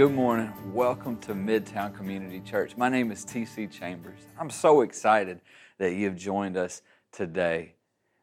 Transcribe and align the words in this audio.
Good 0.00 0.12
morning. 0.12 0.50
Welcome 0.72 1.18
to 1.18 1.34
Midtown 1.34 1.94
Community 1.94 2.40
Church. 2.40 2.74
My 2.74 2.88
name 2.88 3.12
is 3.12 3.22
TC 3.22 3.70
Chambers. 3.70 4.20
I'm 4.38 4.48
so 4.48 4.80
excited 4.80 5.42
that 5.76 5.92
you've 5.92 6.16
joined 6.16 6.56
us 6.56 6.80
today. 7.12 7.74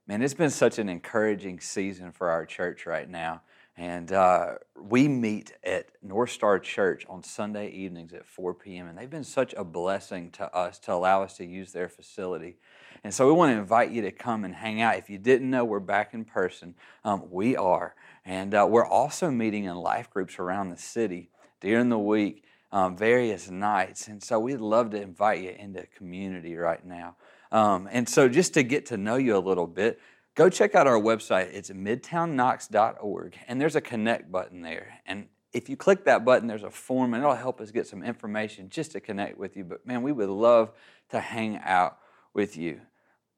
Man, 0.08 0.24
it's 0.24 0.34
been 0.34 0.50
such 0.50 0.80
an 0.80 0.90
encouraging 0.90 1.60
season 1.60 2.12
for 2.12 2.32
our 2.32 2.48
church 2.48 2.88
right 2.88 3.08
now. 3.08 3.44
And 3.78 4.12
uh, 4.12 4.56
we 4.76 5.08
meet 5.08 5.54
at 5.64 5.90
North 6.02 6.32
Star 6.32 6.58
Church 6.58 7.06
on 7.08 7.22
Sunday 7.22 7.70
evenings 7.70 8.12
at 8.12 8.26
4 8.26 8.56
p.m. 8.56 8.88
And 8.88 8.98
they've 8.98 9.08
been 9.08 9.24
such 9.24 9.54
a 9.54 9.64
blessing 9.64 10.32
to 10.32 10.52
us 10.56 10.80
to 10.80 10.94
allow 10.94 11.22
us 11.22 11.38
to 11.38 11.46
use 11.46 11.74
their 11.74 11.90
facility. 11.90 12.58
And 13.04 13.14
so 13.14 13.28
we 13.28 13.34
want 13.34 13.52
to 13.54 13.60
invite 13.60 13.92
you 13.92 14.02
to 14.02 14.12
come 14.12 14.46
and 14.46 14.56
hang 14.56 14.82
out. 14.82 14.98
If 14.98 15.12
you 15.12 15.20
didn't 15.20 15.52
know, 15.52 15.64
we're 15.64 15.80
back 15.80 16.16
in 16.16 16.26
person. 16.26 16.74
Um, 17.06 17.26
we 17.30 17.56
are. 17.56 17.94
And 18.26 18.56
uh, 18.56 18.66
we're 18.68 18.88
also 18.88 19.30
meeting 19.30 19.66
in 19.66 19.76
life 19.76 20.10
groups 20.10 20.40
around 20.40 20.72
the 20.72 20.78
city 20.78 21.30
during 21.60 21.90
the 21.90 22.00
week, 22.00 22.44
um, 22.72 22.98
various 22.98 23.50
nights. 23.50 24.08
And 24.08 24.22
so 24.22 24.40
we'd 24.40 24.60
love 24.60 24.92
to 24.92 25.02
invite 25.02 25.42
you 25.42 25.52
into 25.52 25.86
community 25.88 26.56
right 26.56 26.86
now. 26.86 27.16
Um, 27.52 27.88
and 27.92 28.08
so 28.08 28.28
just 28.28 28.54
to 28.56 28.64
get 28.64 28.88
to 28.88 28.98
know 28.98 29.16
you 29.16 29.38
a 29.38 29.40
little 29.40 29.68
bit, 29.68 30.00
go 30.36 30.50
check 30.50 30.76
out 30.76 30.88
our 30.88 31.00
website. 31.00 31.54
It's 31.54 31.70
midtownknox.org, 31.70 33.38
and 33.48 33.62
there's 33.62 33.76
a 33.76 33.82
connect 33.82 34.32
button 34.32 34.62
there. 34.62 35.00
And 35.06 35.28
if 35.54 35.70
you 35.70 35.78
click 35.78 36.04
that 36.06 36.26
button, 36.26 36.48
there's 36.48 36.64
a 36.64 36.70
form, 36.70 37.14
and 37.14 37.24
it'll 37.24 37.36
help 37.36 37.62
us 37.62 37.72
get 37.72 37.88
some 37.88 38.04
information 38.04 38.70
just 38.70 38.92
to 38.92 39.00
connect 39.00 39.38
with 39.38 39.56
you. 39.56 39.64
But 39.64 39.86
man, 39.86 40.04
we 40.04 40.12
would 40.12 40.30
love 40.30 40.72
to 41.10 41.20
hang 41.20 41.58
out 41.64 42.00
with 42.34 42.58
you. 42.58 42.82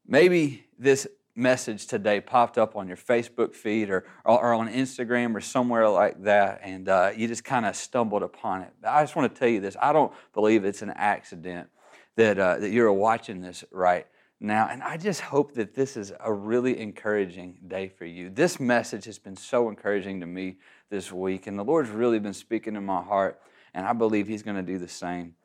Maybe 0.08 0.66
this 0.78 1.08
message 1.36 1.88
today 1.88 2.20
popped 2.20 2.58
up 2.58 2.76
on 2.76 2.88
your 2.88 2.98
Facebook 2.98 3.54
feed 3.54 3.90
or, 3.90 4.06
or 4.26 4.54
on 4.54 4.68
Instagram 4.68 5.36
or 5.36 5.42
somewhere 5.42 5.88
like 5.88 6.24
that, 6.24 6.62
and 6.64 6.90
uh, 6.90 7.12
you 7.16 7.28
just 7.28 7.44
kind 7.44 7.66
of 7.66 7.76
stumbled 7.76 8.24
upon 8.24 8.62
it. 8.62 8.74
I 8.84 9.04
just 9.04 9.16
want 9.16 9.34
to 9.34 9.40
tell 9.40 9.50
you 9.50 9.60
this 9.60 9.76
I 9.82 9.94
don't 9.94 10.12
believe 10.34 10.66
it's 10.66 10.82
an 10.82 10.92
accident 10.92 11.70
that, 12.16 12.38
uh, 12.38 12.58
that 12.58 12.72
you're 12.72 12.92
watching 12.92 13.42
this 13.42 13.64
right 13.72 14.06
now. 14.40 14.68
And 14.70 14.84
I 14.84 14.98
just 14.98 15.22
hope 15.22 15.54
that 15.54 15.74
this 15.74 15.98
is 15.98 16.12
a 16.20 16.32
really 16.32 16.80
encouraging 16.80 17.58
day 17.68 17.88
for 17.90 18.06
you. 18.06 18.30
This 18.30 18.60
message 18.60 19.06
has 19.06 19.20
been 19.20 19.36
so 19.36 19.70
encouraging 19.70 20.20
to 20.22 20.26
me 20.26 20.58
this 20.90 21.12
week, 21.12 21.48
and 21.48 21.58
the 21.58 21.64
Lord's 21.64 21.90
really 21.90 22.20
been 22.20 22.34
speaking 22.34 22.76
in 22.76 22.86
my 22.86 23.02
heart, 23.02 23.42
and 23.74 23.86
I 23.86 23.94
believe 23.94 24.28
He's 24.28 24.44
going 24.44 24.58
to 24.58 24.64
do 24.64 24.78
the 24.78 24.88
same 24.88 25.36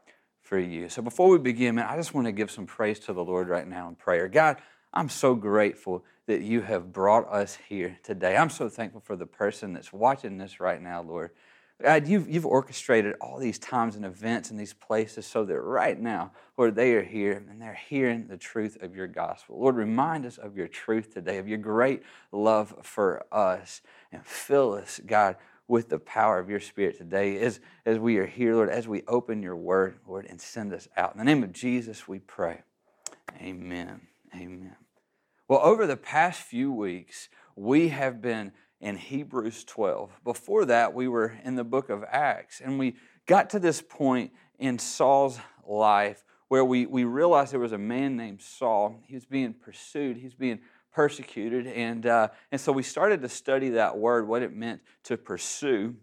for 0.42 0.58
you. 0.58 0.88
So 0.88 1.00
before 1.02 1.28
we 1.28 1.38
begin, 1.38 1.76
man, 1.76 1.86
I 1.88 1.96
just 1.96 2.14
want 2.14 2.26
to 2.26 2.32
give 2.32 2.50
some 2.50 2.66
praise 2.66 2.98
to 3.00 3.12
the 3.12 3.24
Lord 3.24 3.48
right 3.48 3.66
now 3.66 3.88
in 3.88 3.94
prayer. 3.94 4.28
God, 4.28 4.58
I'm 4.94 5.08
so 5.08 5.34
grateful 5.34 6.04
that 6.26 6.40
you 6.40 6.62
have 6.62 6.92
brought 6.92 7.28
us 7.28 7.58
here 7.68 7.98
today. 8.02 8.36
I'm 8.36 8.48
so 8.48 8.68
thankful 8.68 9.00
for 9.00 9.16
the 9.16 9.26
person 9.26 9.74
that's 9.74 9.92
watching 9.92 10.38
this 10.38 10.60
right 10.60 10.80
now, 10.80 11.02
Lord. 11.02 11.32
God, 11.82 12.06
you've, 12.06 12.30
you've 12.30 12.46
orchestrated 12.46 13.16
all 13.20 13.38
these 13.38 13.58
times 13.58 13.96
and 13.96 14.04
events 14.04 14.50
and 14.50 14.58
these 14.58 14.72
places 14.72 15.26
so 15.26 15.44
that 15.44 15.60
right 15.60 16.00
now, 16.00 16.30
Lord, 16.56 16.76
they 16.76 16.94
are 16.94 17.02
here 17.02 17.44
and 17.50 17.60
they're 17.60 17.74
hearing 17.88 18.28
the 18.28 18.36
truth 18.36 18.80
of 18.80 18.94
your 18.94 19.08
gospel. 19.08 19.58
Lord, 19.60 19.74
remind 19.74 20.24
us 20.24 20.38
of 20.38 20.56
your 20.56 20.68
truth 20.68 21.12
today, 21.12 21.38
of 21.38 21.48
your 21.48 21.58
great 21.58 22.04
love 22.30 22.76
for 22.82 23.26
us, 23.32 23.82
and 24.12 24.24
fill 24.24 24.74
us, 24.74 25.00
God, 25.04 25.36
with 25.66 25.88
the 25.88 25.98
power 25.98 26.38
of 26.38 26.48
your 26.48 26.60
Spirit 26.60 26.96
today 26.96 27.40
as, 27.40 27.58
as 27.84 27.98
we 27.98 28.18
are 28.18 28.26
here, 28.26 28.54
Lord, 28.54 28.68
as 28.68 28.86
we 28.86 29.02
open 29.08 29.42
your 29.42 29.56
word, 29.56 29.98
Lord, 30.06 30.26
and 30.30 30.40
send 30.40 30.72
us 30.72 30.88
out. 30.96 31.12
In 31.12 31.18
the 31.18 31.24
name 31.24 31.42
of 31.42 31.52
Jesus, 31.52 32.06
we 32.06 32.20
pray. 32.20 32.62
Amen. 33.40 34.00
Amen. 34.34 34.76
Well, 35.46 35.60
over 35.62 35.86
the 35.86 35.98
past 35.98 36.40
few 36.40 36.72
weeks, 36.72 37.28
we 37.54 37.88
have 37.88 38.22
been 38.22 38.52
in 38.80 38.96
Hebrews 38.96 39.64
12. 39.64 40.10
Before 40.24 40.64
that, 40.64 40.94
we 40.94 41.06
were 41.06 41.34
in 41.44 41.54
the 41.54 41.64
book 41.64 41.90
of 41.90 42.02
Acts, 42.10 42.62
and 42.64 42.78
we 42.78 42.96
got 43.26 43.50
to 43.50 43.58
this 43.58 43.82
point 43.82 44.32
in 44.58 44.78
Saul's 44.78 45.38
life 45.66 46.24
where 46.48 46.64
we, 46.64 46.86
we 46.86 47.04
realized 47.04 47.52
there 47.52 47.60
was 47.60 47.72
a 47.72 47.78
man 47.78 48.16
named 48.16 48.40
Saul. 48.40 49.02
He 49.06 49.14
was 49.14 49.26
being 49.26 49.52
pursued, 49.52 50.16
he's 50.16 50.34
being 50.34 50.60
persecuted, 50.94 51.66
and, 51.66 52.06
uh, 52.06 52.28
and 52.50 52.58
so 52.58 52.72
we 52.72 52.82
started 52.82 53.20
to 53.20 53.28
study 53.28 53.68
that 53.70 53.98
word, 53.98 54.26
what 54.26 54.40
it 54.40 54.56
meant 54.56 54.80
to 55.04 55.18
pursue. 55.18 55.94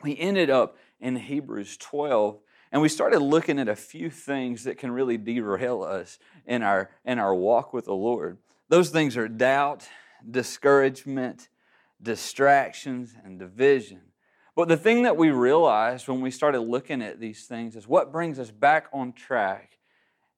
We 0.00 0.16
ended 0.16 0.48
up 0.48 0.76
in 1.00 1.16
Hebrews 1.16 1.76
12, 1.78 2.38
and 2.70 2.80
we 2.80 2.88
started 2.88 3.18
looking 3.18 3.58
at 3.58 3.68
a 3.68 3.74
few 3.74 4.10
things 4.10 4.62
that 4.62 4.78
can 4.78 4.92
really 4.92 5.18
derail 5.18 5.82
us 5.82 6.20
in 6.46 6.62
our, 6.62 6.90
in 7.04 7.18
our 7.18 7.34
walk 7.34 7.72
with 7.72 7.86
the 7.86 7.94
Lord. 7.94 8.38
Those 8.68 8.90
things 8.90 9.16
are 9.16 9.28
doubt, 9.28 9.88
discouragement, 10.28 11.48
distractions, 12.02 13.14
and 13.24 13.38
division. 13.38 14.00
But 14.56 14.68
the 14.68 14.76
thing 14.76 15.02
that 15.02 15.16
we 15.16 15.30
realized 15.30 16.08
when 16.08 16.20
we 16.20 16.30
started 16.30 16.60
looking 16.60 17.02
at 17.02 17.20
these 17.20 17.44
things 17.44 17.76
is 17.76 17.86
what 17.86 18.10
brings 18.10 18.38
us 18.38 18.50
back 18.50 18.86
on 18.92 19.12
track 19.12 19.78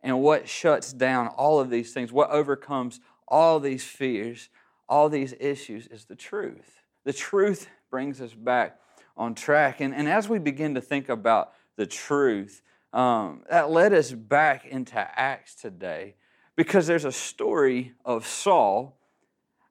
and 0.02 0.20
what 0.20 0.48
shuts 0.48 0.92
down 0.92 1.28
all 1.28 1.60
of 1.60 1.70
these 1.70 1.92
things, 1.92 2.12
what 2.12 2.30
overcomes 2.30 3.00
all 3.26 3.60
these 3.60 3.84
fears, 3.84 4.48
all 4.88 5.08
these 5.08 5.34
issues 5.38 5.86
is 5.86 6.04
the 6.04 6.16
truth. 6.16 6.82
The 7.04 7.12
truth 7.12 7.68
brings 7.90 8.20
us 8.20 8.34
back 8.34 8.78
on 9.16 9.34
track. 9.34 9.80
And, 9.80 9.94
and 9.94 10.08
as 10.08 10.28
we 10.28 10.38
begin 10.38 10.74
to 10.74 10.80
think 10.80 11.08
about 11.08 11.52
the 11.76 11.86
truth, 11.86 12.62
um, 12.92 13.42
that 13.50 13.70
led 13.70 13.92
us 13.92 14.12
back 14.12 14.66
into 14.66 14.98
Acts 14.98 15.54
today 15.54 16.16
because 16.58 16.88
there's 16.88 17.04
a 17.04 17.12
story 17.12 17.92
of 18.04 18.26
Saul 18.26 18.98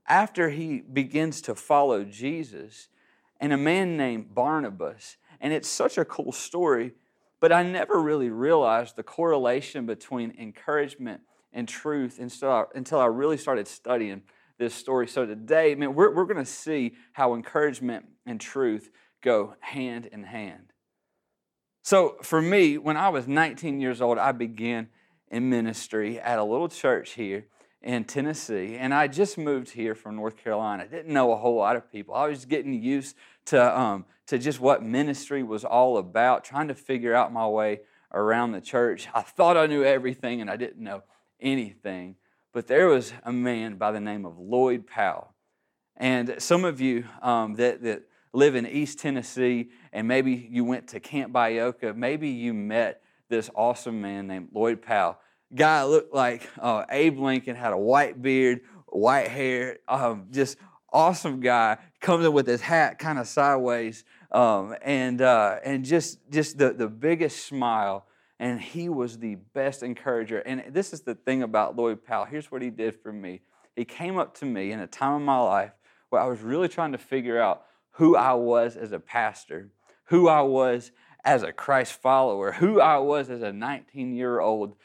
after 0.08 0.52
he 0.52 0.80
begins 0.80 1.42
to 1.42 1.54
follow 1.54 2.06
Jesus 2.06 2.88
and 3.42 3.52
a 3.52 3.58
man 3.58 3.98
named 3.98 4.34
Barnabas. 4.34 5.18
And 5.42 5.52
it's 5.52 5.68
such 5.68 5.98
a 5.98 6.06
cool 6.06 6.32
story, 6.32 6.94
but 7.42 7.52
I 7.52 7.62
never 7.64 8.02
really 8.02 8.30
realized 8.30 8.96
the 8.96 9.04
correlation 9.04 9.86
between 9.86 10.34
encouragement 10.40 11.24
and 11.52 11.68
truth 11.68 12.20
until 12.20 12.52
I, 12.52 12.64
until 12.74 13.02
I 13.02 13.08
really 13.08 13.38
started 13.38 13.68
studying 13.68 14.22
this 14.58 14.74
story. 14.74 15.10
So 15.10 15.26
today, 15.26 15.76
man, 15.76 15.94
we're, 15.94 16.16
we're 16.16 16.24
going 16.24 16.38
to 16.38 16.46
see 16.46 16.94
how 17.12 17.36
encouragement 17.36 18.06
and 18.26 18.40
truth 18.40 18.90
go 19.22 19.56
hand 19.60 20.06
in 20.06 20.24
hand. 20.24 20.72
So 21.84 22.16
for 22.22 22.42
me, 22.42 22.78
when 22.78 22.96
I 22.96 23.10
was 23.10 23.28
19 23.28 23.82
years 23.82 24.02
old, 24.02 24.18
I 24.18 24.32
began 24.32 24.88
in 25.30 25.50
ministry 25.50 26.20
at 26.20 26.40
a 26.40 26.44
little 26.44 26.70
church 26.70 27.12
here 27.12 27.46
in 27.82 28.04
Tennessee. 28.04 28.76
And 28.78 28.94
I 28.94 29.08
just 29.08 29.38
moved 29.38 29.72
here 29.72 29.96
from 29.96 30.16
North 30.16 30.38
Carolina. 30.38 30.84
I 30.84 30.88
didn't 30.88 31.14
know 31.14 31.32
a 31.32 31.36
whole 31.36 31.56
lot 31.56 31.76
of 31.76 31.92
people. 31.92 32.16
I 32.16 32.28
was 32.28 32.46
getting 32.46 32.74
used 32.74 33.16
to, 33.46 33.80
um, 33.80 34.06
to 34.28 34.38
just 34.38 34.60
what 34.60 34.84
ministry 34.84 35.44
was 35.44 35.64
all 35.64 35.98
about, 35.98 36.44
trying 36.44 36.68
to 36.70 36.76
figure 36.76 37.14
out 37.14 37.32
my 37.32 37.48
way 37.48 37.82
around 38.14 38.52
the 38.52 38.62
church. 38.62 39.08
I 39.14 39.22
thought 39.22 39.58
I 39.58 39.68
knew 39.68 39.84
everything 39.84 40.42
and 40.42 40.50
I 40.50 40.56
didn't 40.56 40.84
know 40.84 41.04
anything. 41.40 42.16
But 42.54 42.68
there 42.68 42.88
was 42.88 43.14
a 43.24 43.32
man 43.32 43.76
by 43.76 43.92
the 43.92 44.00
name 44.00 44.26
of 44.26 44.40
Lloyd 44.40 44.88
Powell. 44.88 45.34
And 45.96 46.36
some 46.40 46.66
of 46.66 46.82
you 46.82 47.06
um, 47.22 47.56
that, 47.56 47.82
that 47.84 48.04
live 48.34 48.56
in 48.56 48.66
East 48.66 49.00
Tennessee 49.00 49.70
and 49.92 50.08
maybe 50.08 50.48
you 50.50 50.64
went 50.64 50.88
to 50.90 51.00
Camp 51.00 51.34
Byoka, 51.34 51.96
maybe 51.96 52.30
you 52.30 52.54
met 52.54 53.02
this 53.30 53.50
awesome 53.56 54.02
man 54.02 54.28
named 54.28 54.50
Lloyd 54.54 54.82
Powell. 54.82 55.18
Guy 55.54 55.84
looked 55.86 56.14
like 56.14 56.48
uh, 56.60 56.86
Abe 56.90 57.20
Lincoln, 57.20 57.56
had 57.56 57.74
a 57.74 57.78
white 57.78 58.22
beard, 58.22 58.62
white 58.88 59.28
hair, 59.28 59.80
um, 59.88 60.28
just 60.32 60.58
awesome 60.92 61.40
guy. 61.40 61.78
Comes 62.00 62.26
in 62.26 62.34
with 62.34 62.48
his 62.48 62.62
hat 62.62 63.00
kind 63.00 63.18
of 63.20 63.28
sideways, 63.28 64.04
um, 64.32 64.76
and 64.82 65.22
uh, 65.22 65.58
and 65.64 65.86
just 65.86 66.20
just 66.30 66.58
the 66.58 66.74
the 66.74 66.88
biggest 66.88 67.46
smile. 67.46 68.06
And 68.40 68.62
he 68.62 68.88
was 68.88 69.18
the 69.18 69.36
best 69.56 69.82
encourager. 69.82 70.40
And 70.40 70.66
this 70.70 70.94
is 70.94 71.02
the 71.02 71.16
thing 71.16 71.42
about 71.42 71.76
Lloyd 71.76 72.06
Powell. 72.06 72.26
Here's 72.26 72.52
what 72.52 72.62
he 72.62 72.70
did 72.70 72.96
for 73.02 73.12
me. 73.12 73.42
He 73.76 73.84
came 73.84 74.20
up 74.20 74.38
to 74.40 74.46
me 74.46 74.72
in 74.72 74.80
a 74.80 74.86
time 74.86 75.14
of 75.14 75.22
my 75.22 75.40
life 75.40 75.72
where 76.10 76.22
I 76.22 76.28
was 76.28 76.42
really 76.42 76.68
trying 76.68 76.92
to 76.92 77.00
figure 77.00 77.42
out 77.42 77.64
who 77.92 78.16
I 78.16 78.34
was 78.34 78.78
as 78.78 78.92
a 78.92 79.00
pastor, 79.00 79.72
who 80.06 80.28
I 80.28 80.42
was 80.42 80.92
as 81.28 81.44
a 81.44 81.52
Christ 81.52 81.92
follower, 82.02 82.54
who 82.54 82.80
I 82.80 83.00
was 83.00 83.30
as 83.30 83.42
a 83.42 83.52
19 83.52 84.16
year 84.16 84.40
old 84.40 84.78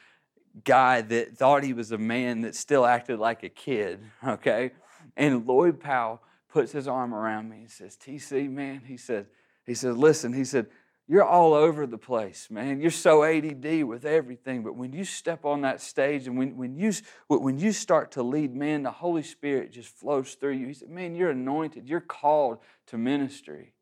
guy 0.64 1.00
that 1.00 1.36
thought 1.38 1.62
he 1.62 1.72
was 1.72 1.92
a 1.92 1.98
man 1.98 2.40
that 2.40 2.56
still 2.56 2.84
acted 2.84 3.20
like 3.20 3.44
a 3.44 3.48
kid, 3.48 4.00
okay? 4.26 4.72
And 5.16 5.46
Lloyd 5.46 5.78
Powell 5.78 6.20
puts 6.48 6.72
his 6.72 6.88
arm 6.88 7.14
around 7.14 7.48
me 7.48 7.58
and 7.58 7.70
says, 7.70 7.96
TC, 7.96 8.50
man, 8.50 8.82
he 8.84 8.96
said, 8.96 9.26
he 9.64 9.74
said, 9.74 9.96
listen, 9.96 10.32
he 10.32 10.44
said, 10.44 10.66
you're 11.06 11.24
all 11.24 11.54
over 11.54 11.86
the 11.86 11.98
place, 11.98 12.48
man. 12.50 12.80
You're 12.80 12.90
so 12.90 13.22
ADD 13.22 13.84
with 13.84 14.04
everything. 14.04 14.64
But 14.64 14.74
when 14.74 14.92
you 14.92 15.04
step 15.04 15.44
on 15.44 15.60
that 15.60 15.80
stage 15.80 16.26
and 16.26 16.36
when, 16.36 16.56
when, 16.56 16.76
you, 16.76 16.92
when 17.28 17.58
you 17.58 17.70
start 17.70 18.12
to 18.12 18.22
lead, 18.24 18.54
man, 18.54 18.82
the 18.82 18.90
Holy 18.90 19.22
Spirit 19.22 19.72
just 19.72 19.88
flows 19.88 20.34
through 20.34 20.52
you. 20.52 20.66
He 20.66 20.74
said, 20.74 20.90
man, 20.90 21.14
you're 21.14 21.30
anointed. 21.30 21.88
You're 21.88 22.00
called 22.00 22.58
to 22.86 22.98
ministry. 22.98 23.74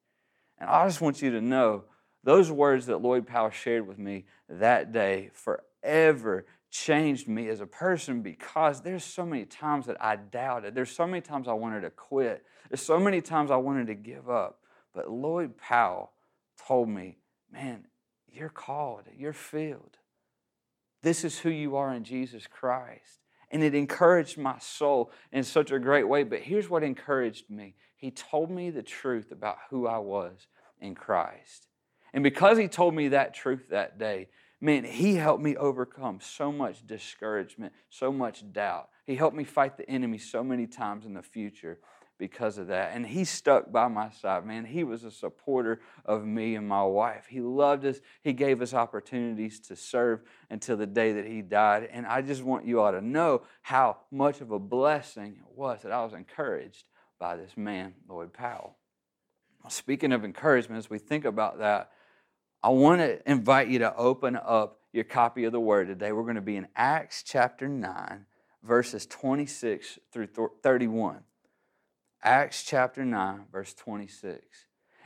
And 0.59 0.69
I 0.69 0.87
just 0.87 1.01
want 1.01 1.23
you 1.23 1.31
to 1.33 1.41
know 1.41 1.85
those 2.23 2.51
words 2.51 2.87
that 2.87 3.01
Lloyd 3.01 3.27
Powell 3.27 3.51
shared 3.51 3.87
with 3.87 3.99
me 3.99 4.25
that 4.49 4.93
day 4.93 5.31
forever 5.33 6.45
changed 6.71 7.27
me 7.29 7.49
as 7.49 7.61
a 7.61 7.67
person 7.67 8.23
because 8.23 8.81
there's 8.81 9.05
so 9.05 9.27
many 9.27 9.45
times 9.45 9.87
that 9.87 9.97
I 10.01 10.17
doubted. 10.17 10.75
There's 10.75 10.91
so 10.91 11.07
many 11.07 11.21
times 11.21 11.49
I 11.49 11.53
wanted 11.53 11.81
to 11.81 11.91
quit. 11.91 12.45
There's 12.69 12.83
so 12.83 13.01
many 13.01 13.21
times 13.21 13.51
I 13.51 13.57
wanted 13.57 13.89
to 13.89 13.95
give 13.95 14.31
up. 14.31 14.61
But 14.95 15.11
Lloyd 15.11 15.57
Powell 15.57 16.13
told 16.67 16.89
me, 16.89 17.19
man, 17.51 17.87
you're 18.29 18.49
called, 18.49 19.05
you're 19.17 19.33
filled. 19.33 19.99
This 21.03 21.25
is 21.25 21.39
who 21.39 21.51
you 21.51 21.77
are 21.77 21.93
in 21.93 22.05
Jesus 22.05 22.47
Christ. 22.47 23.21
And 23.51 23.65
it 23.65 23.75
encouraged 23.75 24.39
my 24.39 24.59
soul 24.59 25.11
in 25.33 25.43
such 25.43 25.73
a 25.73 25.79
great 25.79 26.07
way. 26.07 26.23
But 26.23 26.41
here's 26.41 26.71
what 26.71 26.85
encouraged 26.85 27.51
me 27.51 27.75
He 27.97 28.11
told 28.11 28.51
me 28.51 28.71
the 28.71 28.83
truth 28.83 29.33
about 29.33 29.59
who 29.71 29.89
I 29.89 29.99
was 29.99 30.47
in 30.81 30.95
Christ. 30.95 31.67
And 32.13 32.23
because 32.23 32.59
He 32.59 32.69
told 32.69 32.95
me 32.95 33.09
that 33.09 33.35
truth 33.35 33.69
that 33.71 33.99
day, 33.99 34.29
man, 34.61 34.85
He 34.85 35.15
helped 35.15 35.43
me 35.43 35.57
overcome 35.57 36.21
so 36.21 36.51
much 36.53 36.87
discouragement, 36.87 37.73
so 37.89 38.13
much 38.13 38.45
doubt. 38.53 38.89
He 39.07 39.17
helped 39.17 39.37
me 39.37 39.45
fight 39.45 39.77
the 39.77 39.89
enemy 39.89 40.19
so 40.19 40.45
many 40.45 40.67
times 40.67 41.05
in 41.05 41.15
the 41.15 41.23
future 41.23 41.79
because 42.21 42.59
of 42.59 42.69
that. 42.69 42.93
And 42.95 43.05
he 43.05 43.25
stuck 43.25 43.73
by 43.73 43.89
my 43.89 44.11
side, 44.11 44.47
man. 44.47 44.67
He 44.67 44.85
was 44.85 45.03
a 45.03 45.11
supporter 45.11 45.81
of 46.05 46.25
me 46.25 46.55
and 46.55 46.69
my 46.69 46.85
wife. 46.85 47.27
He 47.29 47.41
loved 47.41 47.85
us. 47.87 47.99
He 48.23 48.35
gave 48.35 48.61
us 48.61 48.75
opportunities 48.75 49.59
to 49.61 49.75
serve 49.75 50.21
until 50.51 50.77
the 50.77 50.87
day 50.87 51.13
that 51.15 51.27
he 51.27 51.41
died. 51.41 51.89
And 51.91 52.07
I 52.07 52.21
just 52.21 52.45
want 52.45 52.67
you 52.67 52.81
all 52.81 52.93
to 52.93 53.01
know 53.01 53.43
how 53.63 53.97
much 54.13 54.43
of 54.43 54.53
a 54.53 54.59
blessing 54.59 55.39
it 55.41 55.59
was 55.59 55.83
that 55.83 55.93
I 55.93 56.05
was 56.05 56.13
encouraged 56.13 56.85
by 57.19 57.37
this 57.37 57.57
man, 57.57 57.95
Lloyd 58.09 58.33
Powell. 58.33 58.77
Speaking 59.69 60.13
of 60.13 60.25
encouragement, 60.25 60.79
as 60.79 60.91
we 60.91 60.99
think 60.99 61.25
about 61.25 61.59
that, 61.59 61.91
I 62.63 62.69
want 62.69 63.01
to 63.01 63.31
invite 63.31 63.69
you 63.69 63.79
to 63.79 63.97
open 63.97 64.37
up 64.37 64.81
your 64.93 65.05
copy 65.05 65.45
of 65.45 65.53
the 65.53 65.61
Word 65.61 65.89
today. 65.89 66.13
We're 66.13 66.25
going 66.25 66.35
to 66.35 66.43
be 66.43 66.57
in 66.57 66.69
Acts 66.77 67.23
chapter 67.23 67.67
9, 67.69 68.27
verses 68.63 69.07
26 69.07 69.99
through 70.13 70.29
31. 70.63 71.21
Acts 72.23 72.63
chapter 72.63 73.03
9, 73.03 73.47
verse 73.51 73.73
26. 73.73 74.45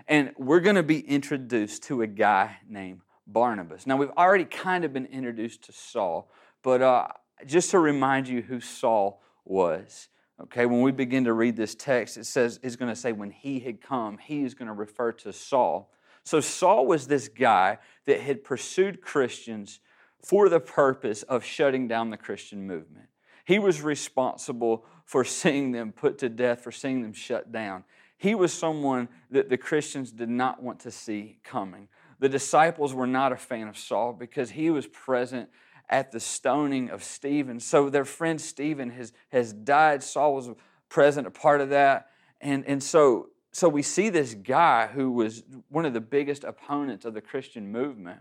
And 0.09 0.33
we're 0.37 0.61
going 0.61 0.75
to 0.75 0.83
be 0.83 0.99
introduced 0.99 1.85
to 1.85 2.03
a 2.03 2.09
guy 2.09 2.56
named 2.69 3.03
Barnabas. 3.25 3.87
Now, 3.87 3.99
we've 3.99 4.11
already 4.19 4.47
kind 4.47 4.85
of 4.85 4.93
been 4.93 5.06
introduced 5.06 5.62
to 5.67 5.73
Saul, 5.73 6.29
but 6.65 6.83
uh, 6.83 7.06
just 7.47 7.71
to 7.71 7.79
remind 7.79 8.27
you 8.27 8.43
who 8.43 8.59
Saul 8.59 9.23
was. 9.45 10.09
Okay, 10.43 10.67
when 10.67 10.83
we 10.83 10.91
begin 10.91 11.25
to 11.25 11.33
read 11.33 11.56
this 11.56 11.77
text, 11.77 12.17
it 12.17 12.27
says, 12.27 12.59
it's 12.65 12.75
going 12.75 12.93
to 12.93 12.97
say, 12.97 13.12
when 13.12 13.31
he 13.31 13.61
had 13.61 13.81
come, 13.81 14.19
he 14.19 14.43
is 14.43 14.55
going 14.55 14.67
to 14.67 14.75
refer 14.75 15.12
to 15.12 15.33
Saul. 15.33 15.93
So, 16.25 16.41
Saul 16.41 16.87
was 16.87 17.06
this 17.06 17.29
guy 17.29 17.79
that 18.06 18.21
had 18.21 18.44
pursued 18.44 19.00
Christians 19.00 19.81
for 20.23 20.49
the 20.49 20.61
purpose 20.61 21.23
of 21.23 21.44
shutting 21.44 21.87
down 21.87 22.11
the 22.11 22.17
Christian 22.17 22.67
movement. 22.67 23.09
He 23.44 23.59
was 23.59 23.82
responsible 23.82 24.87
for 25.05 25.23
seeing 25.25 25.73
them 25.73 25.93
put 25.93 26.19
to 26.19 26.29
death, 26.29 26.62
for 26.62 26.73
seeing 26.73 27.03
them 27.03 27.12
shut 27.12 27.53
down. 27.53 27.85
He 28.17 28.35
was 28.35 28.53
someone 28.53 29.09
that 29.31 29.50
the 29.50 29.59
Christians 29.59 30.11
did 30.11 30.31
not 30.31 30.62
want 30.62 30.81
to 30.81 30.91
see 30.91 31.38
coming. 31.44 31.88
The 32.21 32.29
disciples 32.29 32.94
were 32.94 33.06
not 33.06 33.32
a 33.32 33.37
fan 33.37 33.69
of 33.69 33.77
Saul 33.77 34.15
because 34.15 34.50
he 34.50 34.70
was 34.70 34.87
present 34.87 35.50
at 35.91 36.11
the 36.11 36.20
stoning 36.20 36.88
of 36.88 37.05
Stephen. 37.05 37.61
So 37.61 37.91
their 37.91 38.06
friend 38.06 38.41
Stephen 38.41 38.91
has, 38.91 39.12
has 39.31 39.53
died. 39.53 40.03
Saul 40.03 40.35
was 40.35 40.50
present, 40.88 41.27
a 41.27 41.31
part 41.31 41.61
of 41.61 41.70
that. 41.70 42.09
And, 42.41 42.65
and 42.67 42.82
so, 42.82 43.29
so 43.55 43.69
we 43.69 43.83
see 43.83 44.09
this 44.09 44.35
guy 44.35 44.89
who 44.89 45.12
was 45.12 45.45
one 45.69 45.87
of 45.87 45.93
the 45.93 46.01
biggest 46.01 46.43
opponents 46.43 47.05
of 47.05 47.15
the 47.15 47.21
Christian 47.21 47.71
movement. 47.71 48.19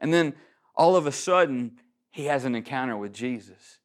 And 0.00 0.14
then 0.14 0.34
all 0.76 0.94
of 0.94 1.08
a 1.08 1.12
sudden, 1.12 1.80
he 2.12 2.26
has 2.26 2.44
an 2.44 2.54
encounter 2.54 2.96
with 2.96 3.12
Jesus. 3.12 3.80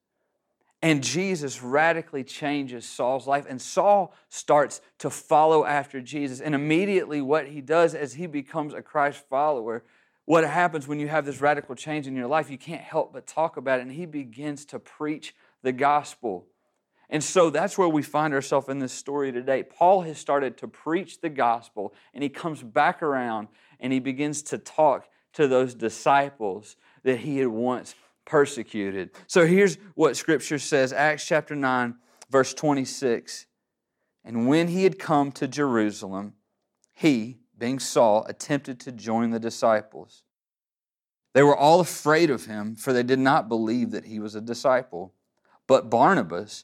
And 0.80 1.04
Jesus 1.04 1.64
radically 1.64 2.24
changes 2.24 2.86
Saul's 2.86 3.26
life, 3.26 3.48
and 3.50 3.60
Saul 3.60 4.14
starts 4.30 4.80
to 5.00 5.10
follow 5.10 5.66
after 5.66 6.02
Jesus. 6.02 6.40
And 6.40 6.54
immediately, 6.54 7.20
what 7.20 7.48
he 7.48 7.62
does 7.62 7.96
as 7.96 8.14
he 8.14 8.28
becomes 8.28 8.76
a 8.76 8.84
Christ 8.84 9.24
follower, 9.28 9.84
what 10.26 10.44
happens 10.44 10.88
when 10.88 11.00
you 11.00 11.08
have 11.08 11.26
this 11.26 11.42
radical 11.42 11.74
change 11.74 12.06
in 12.06 12.16
your 12.16 12.28
life, 12.28 12.52
you 12.52 12.60
can't 12.60 12.82
help 12.82 13.12
but 13.12 13.26
talk 13.26 13.58
about 13.58 13.80
it. 13.80 13.84
And 13.84 13.92
he 13.92 14.06
begins 14.06 14.66
to 14.66 14.78
preach 14.78 15.34
the 15.64 15.72
gospel. 15.72 16.46
And 17.12 17.22
so 17.22 17.50
that's 17.50 17.78
where 17.78 17.90
we 17.90 18.02
find 18.02 18.34
ourselves 18.34 18.70
in 18.70 18.80
this 18.80 18.94
story 18.94 19.34
today. 19.34 19.64
Paul 19.64 20.02
has 20.02 20.18
started 20.18 20.58
to 20.60 20.68
preach 20.68 21.20
the 21.20 21.30
gospel, 21.30 21.94
and 22.14 22.24
he 22.24 22.30
comes 22.30 22.64
back 22.64 23.04
around 23.04 23.50
and 23.82 23.92
he 23.92 24.00
begins 24.00 24.42
to 24.44 24.58
talk 24.58 25.10
to 25.34 25.48
those 25.48 25.76
disciples 25.76 26.78
that 27.04 27.20
he 27.20 27.40
had 27.40 27.50
once 27.50 27.96
persecuted. 28.26 29.12
So 29.28 29.46
here's 29.46 29.76
what 29.96 30.16
Scripture 30.16 30.60
says 30.60 30.94
Acts 30.94 31.28
chapter 31.28 31.54
9, 31.54 31.96
verse 32.30 32.54
26. 32.54 33.46
And 34.24 34.48
when 34.48 34.70
he 34.70 34.84
had 34.84 34.98
come 34.98 35.34
to 35.34 35.48
Jerusalem, 35.48 36.34
he, 36.94 37.40
being 37.58 37.80
Saul, 37.80 38.26
attempted 38.30 38.80
to 38.82 38.92
join 38.92 39.32
the 39.32 39.40
disciples. 39.40 40.24
They 41.34 41.44
were 41.44 41.58
all 41.58 41.80
afraid 41.80 42.30
of 42.30 42.46
him, 42.46 42.76
for 42.76 42.94
they 42.94 43.04
did 43.04 43.20
not 43.20 43.50
believe 43.50 43.92
that 43.92 44.06
he 44.06 44.20
was 44.20 44.36
a 44.36 44.42
disciple. 44.42 45.14
But 45.68 45.90
Barnabas 45.90 46.64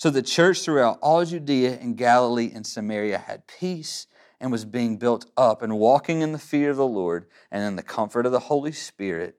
So 0.00 0.08
the 0.08 0.22
church 0.22 0.62
throughout 0.62 0.98
all 1.02 1.22
Judea 1.26 1.78
and 1.78 1.94
Galilee 1.94 2.50
and 2.54 2.66
Samaria 2.66 3.18
had 3.18 3.46
peace 3.46 4.06
and 4.40 4.50
was 4.50 4.64
being 4.64 4.96
built 4.96 5.26
up 5.36 5.60
and 5.60 5.78
walking 5.78 6.22
in 6.22 6.32
the 6.32 6.38
fear 6.38 6.70
of 6.70 6.78
the 6.78 6.86
Lord 6.86 7.26
and 7.50 7.62
in 7.62 7.76
the 7.76 7.82
comfort 7.82 8.24
of 8.24 8.32
the 8.32 8.40
Holy 8.40 8.72
Spirit, 8.72 9.36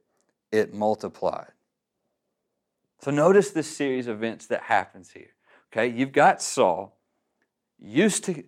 it 0.51 0.71
multiplied. 0.71 1.53
So 2.99 3.09
notice 3.09 3.49
this 3.49 3.75
series 3.75 4.05
of 4.05 4.17
events 4.17 4.45
that 4.45 4.61
happens 4.61 5.09
here. 5.13 5.33
Okay, 5.73 5.87
you've 5.87 6.11
got 6.11 6.43
Saul, 6.43 6.95
used 7.79 8.23
to 8.25 8.43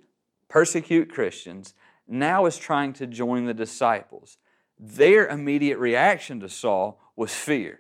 persecute 0.50 1.12
Christians, 1.12 1.74
now 2.08 2.46
is 2.46 2.60
trying 2.60 2.94
to 2.94 3.08
join 3.08 3.46
the 3.46 3.56
disciples. 3.56 4.38
Their 4.78 5.26
immediate 5.26 5.80
reaction 5.80 6.40
to 6.42 6.50
Saul 6.50 7.02
was 7.16 7.34
fear. 7.34 7.80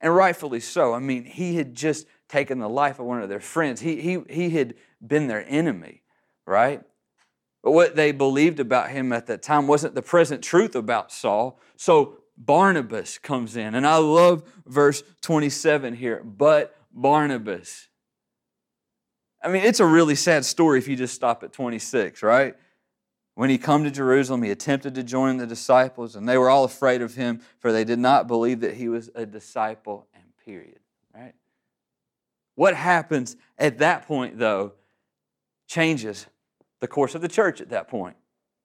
And 0.00 0.14
rightfully 0.14 0.60
so. 0.60 0.94
I 0.94 1.00
mean, 1.00 1.24
he 1.24 1.56
had 1.56 1.74
just 1.74 2.06
taken 2.34 2.58
the 2.58 2.68
life 2.68 2.98
of 2.98 3.06
one 3.06 3.22
of 3.22 3.28
their 3.28 3.38
friends. 3.38 3.80
He, 3.80 4.00
he, 4.00 4.18
he 4.28 4.50
had 4.50 4.74
been 5.00 5.28
their 5.28 5.44
enemy, 5.48 6.02
right? 6.44 6.82
But 7.62 7.70
what 7.70 7.94
they 7.94 8.10
believed 8.10 8.58
about 8.58 8.90
him 8.90 9.12
at 9.12 9.26
that 9.28 9.40
time 9.40 9.68
wasn't 9.68 9.94
the 9.94 10.02
present 10.02 10.42
truth 10.42 10.74
about 10.74 11.12
Saul. 11.12 11.60
So 11.76 12.18
Barnabas 12.36 13.18
comes 13.18 13.56
in. 13.56 13.76
And 13.76 13.86
I 13.86 13.98
love 13.98 14.42
verse 14.66 15.04
27 15.20 15.94
here. 15.94 16.24
But 16.24 16.76
Barnabas. 16.92 17.86
I 19.40 19.46
mean, 19.46 19.62
it's 19.62 19.78
a 19.78 19.86
really 19.86 20.16
sad 20.16 20.44
story 20.44 20.78
if 20.80 20.88
you 20.88 20.96
just 20.96 21.14
stop 21.14 21.44
at 21.44 21.52
26, 21.52 22.20
right? 22.24 22.56
When 23.36 23.48
he 23.48 23.58
come 23.58 23.84
to 23.84 23.92
Jerusalem, 23.92 24.42
he 24.42 24.50
attempted 24.50 24.96
to 24.96 25.04
join 25.04 25.36
the 25.36 25.46
disciples, 25.46 26.16
and 26.16 26.28
they 26.28 26.38
were 26.38 26.48
all 26.50 26.64
afraid 26.64 27.00
of 27.02 27.14
him, 27.14 27.42
for 27.58 27.72
they 27.72 27.84
did 27.84 27.98
not 27.98 28.26
believe 28.26 28.60
that 28.60 28.74
he 28.74 28.88
was 28.88 29.10
a 29.14 29.26
disciple, 29.26 30.06
and 30.14 30.24
period? 30.44 30.78
What 32.54 32.74
happens 32.74 33.36
at 33.58 33.78
that 33.78 34.06
point, 34.06 34.38
though, 34.38 34.72
changes 35.66 36.26
the 36.80 36.86
course 36.86 37.14
of 37.14 37.22
the 37.22 37.28
church 37.28 37.60
at 37.60 37.70
that 37.70 37.88
point. 37.88 38.16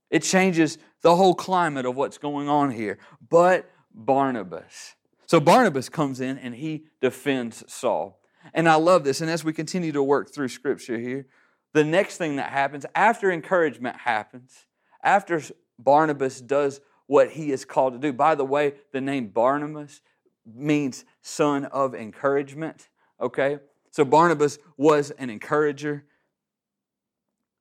It 0.10 0.24
changes 0.24 0.78
the 1.02 1.16
whole 1.16 1.36
climate 1.36 1.86
of 1.86 1.96
what's 1.96 2.18
going 2.18 2.50
on 2.50 2.72
here. 2.72 2.98
But 3.30 3.70
Barnabas. 3.94 4.96
So 5.26 5.40
Barnabas 5.40 5.90
comes 5.90 6.20
in 6.20 6.38
and 6.38 6.56
he 6.56 6.86
defends 7.02 7.64
Saul. 7.72 8.20
And 8.54 8.68
I 8.68 8.76
love 8.76 9.04
this. 9.04 9.22
And 9.22 9.30
as 9.30 9.44
we 9.44 9.54
continue 9.54 9.92
to 9.92 10.02
work 10.02 10.34
through 10.34 10.48
scripture 10.48 10.98
here, 10.98 11.28
the 11.74 11.84
next 11.84 12.18
thing 12.18 12.38
that 12.38 12.52
happens 12.52 12.86
after 12.96 13.32
encouragement 13.32 13.98
happens, 13.98 14.66
after 15.04 15.42
Barnabas 15.78 16.42
does 16.42 16.82
what 17.06 17.32
he 17.32 17.52
is 17.52 17.66
called 17.66 17.94
to 17.94 18.00
do. 18.00 18.12
By 18.12 18.36
the 18.36 18.46
way, 18.46 18.74
the 18.92 19.02
name 19.02 19.28
Barnabas 19.28 20.02
means 20.46 21.06
son 21.22 21.66
of 21.66 21.94
encouragement, 21.94 22.90
okay? 23.22 23.60
So 23.92 24.06
Barnabas 24.06 24.60
was 24.78 25.12
an 25.12 25.30
encourager. 25.30 26.06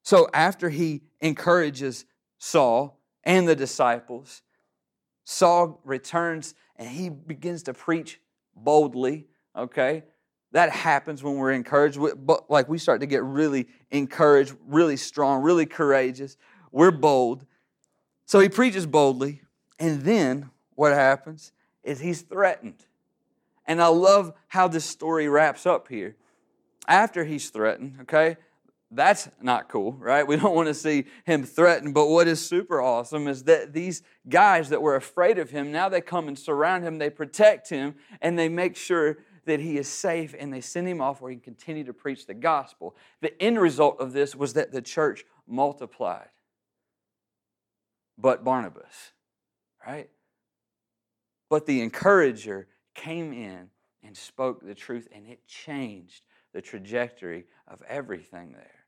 So 0.02 0.28
after 0.32 0.68
he 0.70 1.02
encourages 1.20 2.04
Saul 2.38 2.98
and 3.24 3.46
the 3.46 3.56
disciples. 3.56 4.42
Saul 5.24 5.80
returns 5.84 6.54
and 6.76 6.88
he 6.88 7.10
begins 7.10 7.64
to 7.64 7.74
preach 7.74 8.20
boldly, 8.56 9.26
okay? 9.54 10.04
That 10.52 10.70
happens 10.70 11.22
when 11.22 11.36
we're 11.36 11.52
encouraged. 11.52 11.98
But 12.24 12.50
like 12.50 12.68
we 12.68 12.78
start 12.78 13.00
to 13.00 13.06
get 13.06 13.22
really 13.22 13.68
encouraged, 13.90 14.56
really 14.66 14.96
strong, 14.96 15.42
really 15.42 15.66
courageous. 15.66 16.36
We're 16.72 16.90
bold. 16.90 17.44
So 18.24 18.40
he 18.40 18.48
preaches 18.48 18.86
boldly. 18.86 19.42
And 19.78 20.02
then 20.02 20.50
what 20.74 20.92
happens 20.92 21.52
is 21.82 22.00
he's 22.00 22.22
threatened. 22.22 22.86
And 23.68 23.82
I 23.82 23.88
love 23.88 24.32
how 24.48 24.66
this 24.66 24.86
story 24.86 25.28
wraps 25.28 25.66
up 25.66 25.88
here. 25.88 26.16
After 26.88 27.24
he's 27.24 27.50
threatened, 27.50 27.98
okay, 28.02 28.38
that's 28.90 29.28
not 29.42 29.68
cool, 29.68 29.92
right? 29.92 30.26
We 30.26 30.36
don't 30.36 30.54
want 30.54 30.68
to 30.68 30.74
see 30.74 31.04
him 31.26 31.44
threatened. 31.44 31.92
But 31.92 32.08
what 32.08 32.26
is 32.26 32.44
super 32.44 32.80
awesome 32.80 33.28
is 33.28 33.44
that 33.44 33.74
these 33.74 34.02
guys 34.26 34.70
that 34.70 34.80
were 34.80 34.96
afraid 34.96 35.38
of 35.38 35.50
him, 35.50 35.70
now 35.70 35.90
they 35.90 36.00
come 36.00 36.28
and 36.28 36.38
surround 36.38 36.82
him, 36.82 36.96
they 36.96 37.10
protect 37.10 37.68
him, 37.68 37.96
and 38.22 38.38
they 38.38 38.48
make 38.48 38.74
sure 38.74 39.18
that 39.44 39.60
he 39.60 39.76
is 39.76 39.86
safe, 39.86 40.34
and 40.38 40.52
they 40.52 40.62
send 40.62 40.88
him 40.88 41.02
off 41.02 41.20
where 41.20 41.30
he 41.30 41.36
can 41.36 41.54
continue 41.54 41.84
to 41.84 41.92
preach 41.92 42.26
the 42.26 42.34
gospel. 42.34 42.96
The 43.20 43.40
end 43.42 43.60
result 43.60 44.00
of 44.00 44.14
this 44.14 44.34
was 44.34 44.54
that 44.54 44.72
the 44.72 44.82
church 44.82 45.24
multiplied. 45.46 46.28
But 48.16 48.44
Barnabas, 48.44 49.12
right? 49.86 50.08
But 51.50 51.66
the 51.66 51.82
encourager 51.82 52.66
came 52.98 53.32
in 53.32 53.70
and 54.02 54.16
spoke 54.16 54.64
the 54.64 54.74
truth, 54.74 55.08
and 55.12 55.26
it 55.26 55.46
changed 55.46 56.24
the 56.52 56.60
trajectory 56.60 57.44
of 57.66 57.82
everything 57.88 58.52
there. 58.52 58.84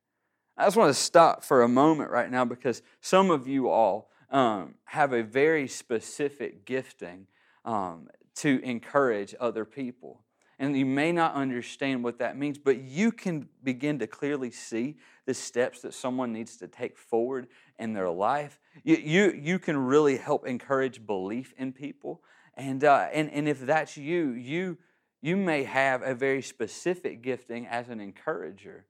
I 0.57 0.64
just 0.64 0.76
want 0.76 0.90
to 0.95 1.00
stop 1.00 1.45
for 1.45 1.62
a 1.62 1.69
moment 1.69 2.11
right 2.11 2.31
now 2.31 2.45
because 2.45 2.83
some 3.00 3.31
of 3.31 3.47
you 3.47 3.69
all 3.69 4.11
um, 4.31 4.75
have 4.85 5.12
a 5.12 5.23
very 5.23 5.69
specific 5.69 6.64
gifting 6.64 7.26
um, 7.64 8.09
to 8.37 8.61
encourage 8.62 9.35
other 9.40 9.64
people. 9.64 10.23
And 10.59 10.76
you 10.76 10.85
may 10.85 11.12
not 11.12 11.35
understand 11.35 12.05
what 12.05 12.19
that 12.19 12.37
means, 12.37 12.59
but 12.59 12.79
you 12.79 13.12
can 13.12 13.49
begin 13.62 13.99
to 14.00 14.07
clearly 14.07 14.50
see 14.50 14.97
the 15.25 15.33
steps 15.33 15.81
that 15.81 15.95
someone 15.95 16.33
needs 16.33 16.57
to 16.59 16.69
take 16.69 16.99
forward 16.99 17.47
in 17.79 17.95
their 17.95 18.11
life. 18.11 18.59
You, 18.85 18.97
you, 18.97 19.40
you 19.40 19.59
can 19.59 19.79
really 19.79 20.19
help 20.19 20.47
encourage 20.47 21.07
belief 21.07 21.55
in 21.57 21.73
people. 21.73 22.23
And, 22.61 22.85
uh, 22.85 23.09
and, 23.11 23.31
and 23.31 23.49
if 23.49 23.61
that's 23.61 23.97
you, 23.97 24.33
you, 24.33 24.76
you 25.23 25.35
may 25.35 25.64
have 25.64 26.02
a 26.02 26.14
very 26.14 26.43
specific 26.43 27.23
gifting 27.23 27.67
as 27.67 27.88
an 27.88 28.00
encourager. 28.00 28.85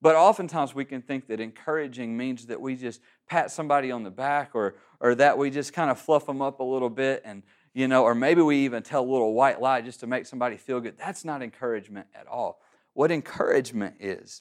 But 0.00 0.16
oftentimes 0.16 0.74
we 0.74 0.86
can 0.86 1.02
think 1.02 1.26
that 1.26 1.38
encouraging 1.38 2.16
means 2.16 2.46
that 2.46 2.58
we 2.58 2.74
just 2.74 3.02
pat 3.28 3.50
somebody 3.50 3.90
on 3.90 4.02
the 4.02 4.10
back 4.10 4.52
or, 4.54 4.76
or 4.98 5.14
that 5.16 5.36
we 5.36 5.50
just 5.50 5.74
kind 5.74 5.90
of 5.90 6.00
fluff 6.00 6.24
them 6.24 6.40
up 6.40 6.60
a 6.60 6.64
little 6.64 6.88
bit 6.88 7.20
and, 7.26 7.42
you 7.74 7.86
know, 7.86 8.02
or 8.02 8.14
maybe 8.14 8.40
we 8.40 8.64
even 8.64 8.82
tell 8.82 9.02
a 9.02 9.10
little 9.10 9.34
white 9.34 9.60
lie 9.60 9.82
just 9.82 10.00
to 10.00 10.06
make 10.06 10.24
somebody 10.24 10.56
feel 10.56 10.80
good. 10.80 10.96
That's 10.96 11.22
not 11.22 11.42
encouragement 11.42 12.06
at 12.18 12.26
all. 12.26 12.62
What 12.94 13.10
encouragement 13.10 13.96
is, 14.00 14.40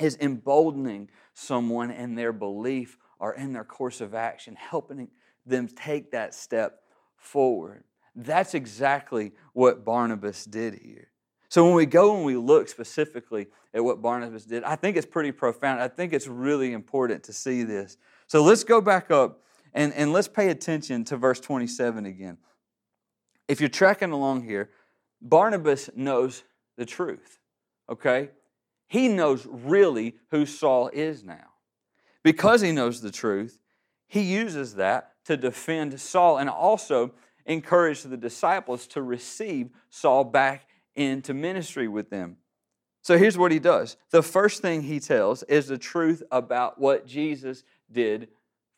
is 0.00 0.16
emboldening 0.18 1.10
someone 1.34 1.90
in 1.90 2.14
their 2.14 2.32
belief 2.32 2.96
or 3.18 3.34
in 3.34 3.52
their 3.52 3.64
course 3.64 4.00
of 4.00 4.14
action, 4.14 4.56
helping 4.56 5.08
them 5.44 5.68
take 5.68 6.12
that 6.12 6.32
step 6.32 6.80
forward. 7.16 7.84
That's 8.14 8.54
exactly 8.54 9.32
what 9.52 9.84
Barnabas 9.84 10.44
did 10.44 10.74
here. 10.74 11.08
So 11.48 11.64
when 11.64 11.74
we 11.74 11.86
go 11.86 12.16
and 12.16 12.24
we 12.24 12.36
look 12.36 12.68
specifically 12.68 13.46
at 13.72 13.84
what 13.84 14.02
Barnabas 14.02 14.44
did, 14.44 14.64
I 14.64 14.76
think 14.76 14.96
it's 14.96 15.06
pretty 15.06 15.32
profound. 15.32 15.80
I 15.80 15.88
think 15.88 16.12
it's 16.12 16.26
really 16.26 16.72
important 16.72 17.22
to 17.24 17.32
see 17.32 17.62
this. 17.62 17.98
So 18.26 18.42
let's 18.42 18.64
go 18.64 18.80
back 18.80 19.10
up 19.10 19.42
and, 19.72 19.92
and 19.94 20.12
let's 20.12 20.28
pay 20.28 20.48
attention 20.48 21.04
to 21.04 21.16
verse 21.16 21.38
27 21.40 22.06
again. 22.06 22.38
If 23.48 23.60
you're 23.60 23.68
tracking 23.68 24.10
along 24.10 24.44
here, 24.44 24.70
Barnabas 25.20 25.90
knows 25.94 26.42
the 26.76 26.84
truth, 26.84 27.38
okay? 27.88 28.30
He 28.88 29.08
knows 29.08 29.46
really 29.48 30.16
who 30.30 30.46
Saul 30.46 30.90
is 30.92 31.22
now. 31.22 31.52
Because 32.22 32.60
he 32.60 32.72
knows 32.72 33.00
the 33.00 33.12
truth, 33.12 33.58
he 34.08 34.22
uses 34.22 34.74
that 34.76 35.12
to 35.26 35.36
defend 35.36 35.98
Saul 36.00 36.38
and 36.38 36.48
also 36.48 37.12
encourage 37.44 38.02
the 38.02 38.16
disciples 38.16 38.86
to 38.88 39.02
receive 39.02 39.70
Saul 39.90 40.24
back 40.24 40.68
into 40.94 41.34
ministry 41.34 41.88
with 41.88 42.10
them. 42.10 42.36
So 43.02 43.16
here's 43.16 43.38
what 43.38 43.52
he 43.52 43.60
does. 43.60 43.96
The 44.10 44.22
first 44.22 44.62
thing 44.62 44.82
he 44.82 44.98
tells 44.98 45.42
is 45.44 45.68
the 45.68 45.78
truth 45.78 46.22
about 46.32 46.80
what 46.80 47.06
Jesus 47.06 47.62
did 47.90 48.28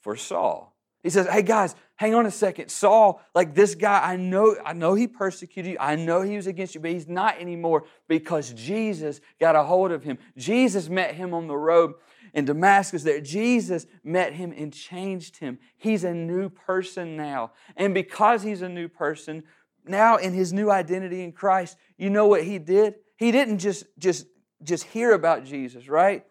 for 0.03 0.17
Saul. 0.17 0.75
He 1.03 1.11
says, 1.11 1.27
"Hey 1.29 1.43
guys, 1.43 1.75
hang 1.97 2.15
on 2.15 2.27
a 2.27 2.31
second. 2.31 2.71
Saul, 2.71 3.23
like 3.35 3.55
this 3.55 3.75
guy, 3.75 4.01
I 4.03 4.17
know 4.17 4.57
I 4.65 4.73
know 4.73 4.95
he 4.95 5.07
persecuted 5.07 5.73
you. 5.73 5.79
I 5.81 5.97
know 5.97 6.23
he 6.23 6.37
was 6.37 6.47
against 6.47 6.75
you, 6.75 6.81
but 6.81 6.91
he's 6.91 7.09
not 7.09 7.41
anymore 7.41 7.85
because 8.09 8.53
Jesus 8.53 9.21
got 9.41 9.57
a 9.57 9.63
hold 9.63 9.93
of 9.93 10.03
him. 10.03 10.19
Jesus 10.37 10.89
met 10.89 11.15
him 11.15 11.33
on 11.33 11.47
the 11.47 11.57
road 11.57 11.95
in 12.39 12.45
Damascus 12.45 13.03
there. 13.03 13.21
Jesus 13.21 13.87
met 14.05 14.33
him 14.33 14.55
and 14.57 14.73
changed 14.73 15.39
him. 15.39 15.59
He's 15.77 16.05
a 16.05 16.15
new 16.15 16.49
person 16.49 17.17
now. 17.17 17.51
And 17.77 17.93
because 17.93 18.43
he's 18.43 18.63
a 18.63 18.69
new 18.69 18.89
person, 18.89 19.43
now 19.85 20.17
in 20.17 20.33
his 20.33 20.53
new 20.53 20.71
identity 20.71 21.23
in 21.23 21.33
Christ, 21.33 21.77
you 21.97 22.11
know 22.11 22.27
what 22.27 22.45
he 22.45 22.59
did? 22.59 22.95
He 23.17 23.33
didn't 23.33 23.59
just, 23.59 23.85
just, 23.99 24.27
just 24.63 24.85
hear 24.85 25.13
about 25.13 25.45
Jesus, 25.45 25.89
right? 25.89 26.25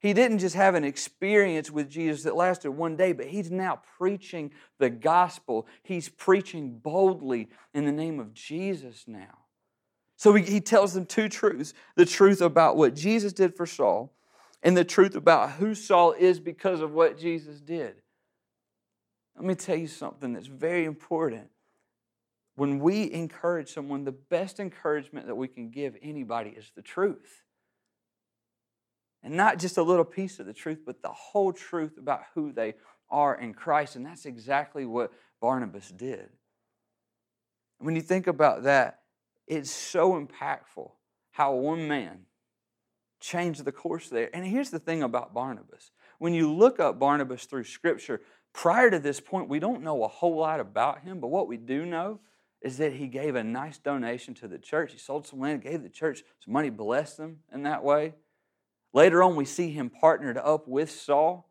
He 0.00 0.12
didn't 0.12 0.38
just 0.38 0.56
have 0.56 0.74
an 0.74 0.82
experience 0.82 1.70
with 1.70 1.88
Jesus 1.88 2.24
that 2.24 2.34
lasted 2.34 2.72
one 2.72 2.96
day, 2.96 3.12
but 3.12 3.26
he's 3.26 3.52
now 3.52 3.80
preaching 3.98 4.50
the 4.78 4.90
gospel. 4.90 5.68
He's 5.84 6.08
preaching 6.08 6.78
boldly 6.78 7.50
in 7.72 7.84
the 7.84 7.92
name 7.92 8.18
of 8.18 8.34
Jesus 8.34 9.04
now. 9.06 9.38
So 10.16 10.34
he, 10.34 10.42
he 10.42 10.60
tells 10.60 10.92
them 10.92 11.06
two 11.06 11.28
truths 11.28 11.72
the 11.94 12.04
truth 12.04 12.40
about 12.40 12.76
what 12.76 12.96
Jesus 12.96 13.32
did 13.32 13.56
for 13.56 13.64
Saul, 13.64 14.12
and 14.62 14.76
the 14.76 14.84
truth 14.84 15.14
about 15.14 15.52
who 15.52 15.74
Saul 15.74 16.12
is 16.12 16.38
because 16.38 16.80
of 16.80 16.92
what 16.92 17.18
Jesus 17.18 17.60
did. 17.60 17.96
Let 19.36 19.44
me 19.44 19.54
tell 19.54 19.76
you 19.76 19.88
something 19.88 20.32
that's 20.32 20.46
very 20.46 20.84
important 20.84 21.48
when 22.54 22.80
we 22.80 23.10
encourage 23.10 23.72
someone, 23.72 24.04
the 24.04 24.12
best 24.12 24.60
encouragement 24.60 25.26
that 25.26 25.34
we 25.34 25.48
can 25.48 25.70
give 25.70 25.96
anybody 26.02 26.50
is 26.50 26.70
the 26.76 26.82
truth. 26.82 27.42
And 29.22 29.36
not 29.36 29.58
just 29.58 29.78
a 29.78 29.82
little 29.82 30.04
piece 30.04 30.38
of 30.38 30.46
the 30.46 30.52
truth, 30.52 30.80
but 30.84 31.00
the 31.00 31.08
whole 31.08 31.52
truth 31.52 31.96
about 31.96 32.22
who 32.34 32.52
they 32.52 32.74
are 33.08 33.34
in 33.34 33.54
Christ. 33.54 33.96
And 33.96 34.04
that's 34.04 34.26
exactly 34.26 34.84
what 34.84 35.12
Barnabas 35.40 35.90
did. 35.90 36.28
When 37.78 37.96
you 37.96 38.02
think 38.02 38.26
about 38.26 38.64
that, 38.64 39.00
it's 39.46 39.70
so 39.70 40.20
impactful 40.20 40.90
how 41.30 41.54
one 41.54 41.88
man 41.88 42.26
changed 43.22 43.64
the 43.64 43.72
course 43.72 44.10
there. 44.10 44.28
And 44.34 44.44
here's 44.44 44.70
the 44.70 44.78
thing 44.78 45.02
about 45.02 45.32
Barnabas 45.32 45.92
when 46.18 46.34
you 46.34 46.52
look 46.52 46.78
up 46.78 47.00
Barnabas 47.00 47.46
through 47.46 47.64
Scripture, 47.64 48.20
prior 48.52 48.90
to 48.90 49.00
this 49.00 49.18
point, 49.18 49.48
we 49.48 49.58
don't 49.58 49.82
know 49.82 50.04
a 50.04 50.08
whole 50.08 50.36
lot 50.36 50.60
about 50.60 51.00
him, 51.00 51.18
but 51.18 51.28
what 51.28 51.48
we 51.48 51.56
do 51.56 51.84
know 51.84 52.20
is 52.60 52.78
that 52.78 52.92
he 52.92 53.08
gave 53.08 53.34
a 53.34 53.42
nice 53.42 53.78
donation 53.78 54.32
to 54.34 54.46
the 54.46 54.58
church. 54.58 54.92
He 54.92 54.98
sold 54.98 55.26
some 55.26 55.40
land, 55.40 55.62
gave 55.62 55.82
the 55.82 55.88
church 55.88 56.22
some 56.38 56.52
money, 56.52 56.70
blessed 56.70 57.16
them 57.16 57.38
in 57.52 57.64
that 57.64 57.82
way. 57.82 58.14
Later 58.92 59.22
on, 59.22 59.34
we 59.34 59.44
see 59.44 59.72
him 59.72 59.90
partnered 59.90 60.38
up 60.38 60.68
with 60.68 60.92
Saul. 60.92 61.50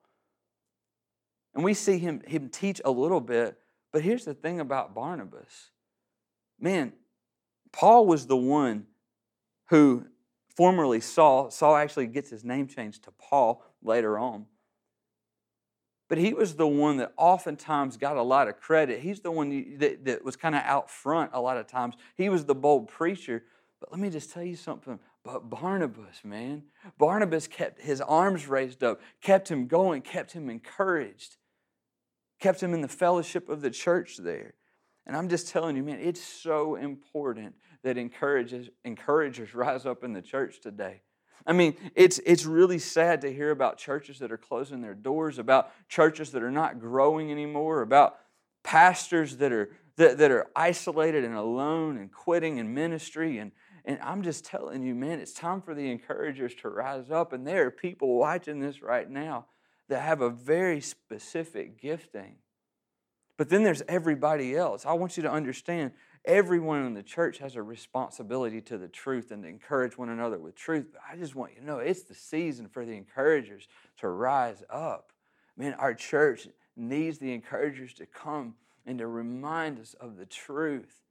And 1.54 1.66
we 1.66 1.74
see 1.74 1.98
him, 1.98 2.22
him 2.26 2.48
teach 2.48 2.80
a 2.86 2.92
little 2.92 3.20
bit. 3.20 3.58
But 3.92 4.04
here's 4.04 4.24
the 4.24 4.34
thing 4.34 4.62
about 4.62 4.96
Barnabas 4.96 5.72
man, 6.60 6.94
Paul 7.74 8.06
was 8.06 8.28
the 8.28 8.38
one 8.38 8.86
who 9.70 10.06
formerly 10.56 11.00
Saul, 11.00 11.52
Saul 11.52 11.76
actually 11.76 12.08
gets 12.08 12.30
his 12.30 12.44
name 12.44 12.68
changed 12.68 13.04
to 13.04 13.12
Paul 13.12 13.64
later 13.82 14.18
on. 14.18 14.46
But 16.10 16.18
he 16.18 16.34
was 16.34 16.56
the 16.56 16.68
one 16.68 16.98
that 16.98 17.14
oftentimes 17.16 17.96
got 17.96 18.18
a 18.18 18.22
lot 18.22 18.50
of 18.50 18.60
credit. 18.60 19.00
He's 19.00 19.22
the 19.22 19.32
one 19.32 19.78
that, 19.78 20.04
that 20.04 20.26
was 20.26 20.36
kind 20.36 20.56
of 20.56 20.62
out 20.64 20.90
front 20.90 21.32
a 21.34 21.40
lot 21.40 21.56
of 21.56 21.68
times. 21.68 21.96
He 22.16 22.28
was 22.28 22.44
the 22.44 22.54
bold 22.54 22.90
preacher. 22.90 23.44
But 23.80 23.92
let 23.92 24.02
me 24.02 24.10
just 24.10 24.32
tell 24.32 24.44
you 24.44 24.58
something. 24.58 25.00
But 25.24 25.50
Barnabas, 25.50 26.24
man, 26.24 26.64
Barnabas 26.98 27.48
kept 27.48 27.82
his 27.82 28.02
arms 28.02 28.48
raised 28.48 28.84
up, 28.84 29.00
kept 29.22 29.50
him 29.50 29.68
going, 29.68 30.02
kept 30.02 30.34
him 30.34 30.50
encouraged, 30.50 31.38
kept 32.40 32.62
him 32.62 32.74
in 32.74 32.82
the 32.82 32.88
fellowship 32.88 33.48
of 33.48 33.62
the 33.62 33.72
church 33.72 34.18
there. 34.18 34.56
And 35.06 35.16
I'm 35.16 35.30
just 35.30 35.48
telling 35.48 35.76
you, 35.76 35.84
man, 35.84 36.00
it's 36.00 36.22
so 36.22 36.76
important 36.76 37.56
that 37.84 37.98
encourages 37.98 38.70
encouragers 38.84 39.54
rise 39.56 39.86
up 39.86 40.04
in 40.04 40.14
the 40.14 40.22
church 40.22 40.62
today. 40.62 41.02
I 41.46 41.54
mean, 41.54 41.76
it's, 41.96 42.20
it's 42.20 42.46
really 42.46 42.78
sad 42.78 43.22
to 43.22 43.34
hear 43.34 43.50
about 43.50 43.78
churches 43.78 44.20
that 44.20 44.32
are 44.32 44.38
closing 44.38 44.82
their 44.82 44.94
doors, 44.94 45.40
about 45.40 45.72
churches 45.90 46.32
that 46.32 46.44
are 46.44 46.52
not 46.52 46.80
growing 46.80 47.32
anymore, 47.32 47.82
about 47.82 48.18
pastors 48.64 49.38
that 49.38 49.52
are, 49.52 49.72
that, 49.96 50.20
that 50.20 50.30
are 50.30 50.48
isolated 50.56 51.26
and 51.26 51.36
alone 51.36 51.98
and 51.98 52.12
quitting 52.12 52.58
in 52.58 52.74
ministry. 52.74 53.40
And, 53.40 53.52
and 53.86 53.98
I'm 54.02 54.22
just 54.22 54.46
telling 54.46 54.84
you, 54.84 54.94
man, 54.94 55.20
it's 55.20 55.34
time 55.34 55.62
for 55.62 55.74
the 55.74 55.90
encouragers 55.90 56.54
to 56.56 56.70
rise 56.70 57.10
up. 57.10 57.34
And 57.34 57.46
there 57.46 57.66
are 57.66 57.72
people 57.72 58.18
watching 58.18 58.60
this 58.60 58.84
right 58.84 59.10
now 59.10 59.48
that 59.90 60.04
have 60.04 60.22
a 60.22 60.30
very 60.30 60.80
specific 60.80 61.82
gifting. 61.82 62.36
But 63.38 63.50
then 63.50 63.64
there's 63.64 63.82
everybody 63.88 64.56
else. 64.56 64.86
I 64.86 64.94
want 64.94 65.18
you 65.18 65.24
to 65.24 65.32
understand 65.32 65.94
Everyone 66.26 66.86
in 66.86 66.94
the 66.94 67.02
church 67.02 67.40
has 67.40 67.56
a 67.56 67.64
responsibility 67.64 68.62
to 68.62 68.78
the 68.78 68.88
truth 68.88 69.32
and 69.32 69.44
to 69.44 69.50
encourage 69.50 69.98
one 69.98 70.10
another 70.10 70.38
with 70.38 70.56
truth. 70.56 70.88
But 70.92 71.02
I 71.12 71.16
just 71.16 71.36
want 71.36 71.54
you 71.54 71.62
to 71.62 71.66
know 71.66 71.80
it's 71.80 72.04
the 72.04 72.14
season 72.14 72.68
for 72.68 72.86
the 72.86 72.94
encouragers 72.94 73.68
to 73.98 74.08
rise 74.08 74.64
up. 74.70 75.12
Man, 75.58 75.74
our 75.76 75.94
church 75.94 76.48
needs 76.76 77.18
the 77.18 77.34
encouragers 77.34 77.94
to 77.96 78.06
come 78.06 78.56
and 78.86 79.00
to 79.00 79.08
remind 79.08 79.80
us 79.80 79.96
of 80.00 80.18
the 80.18 80.26
truth. 80.26 81.02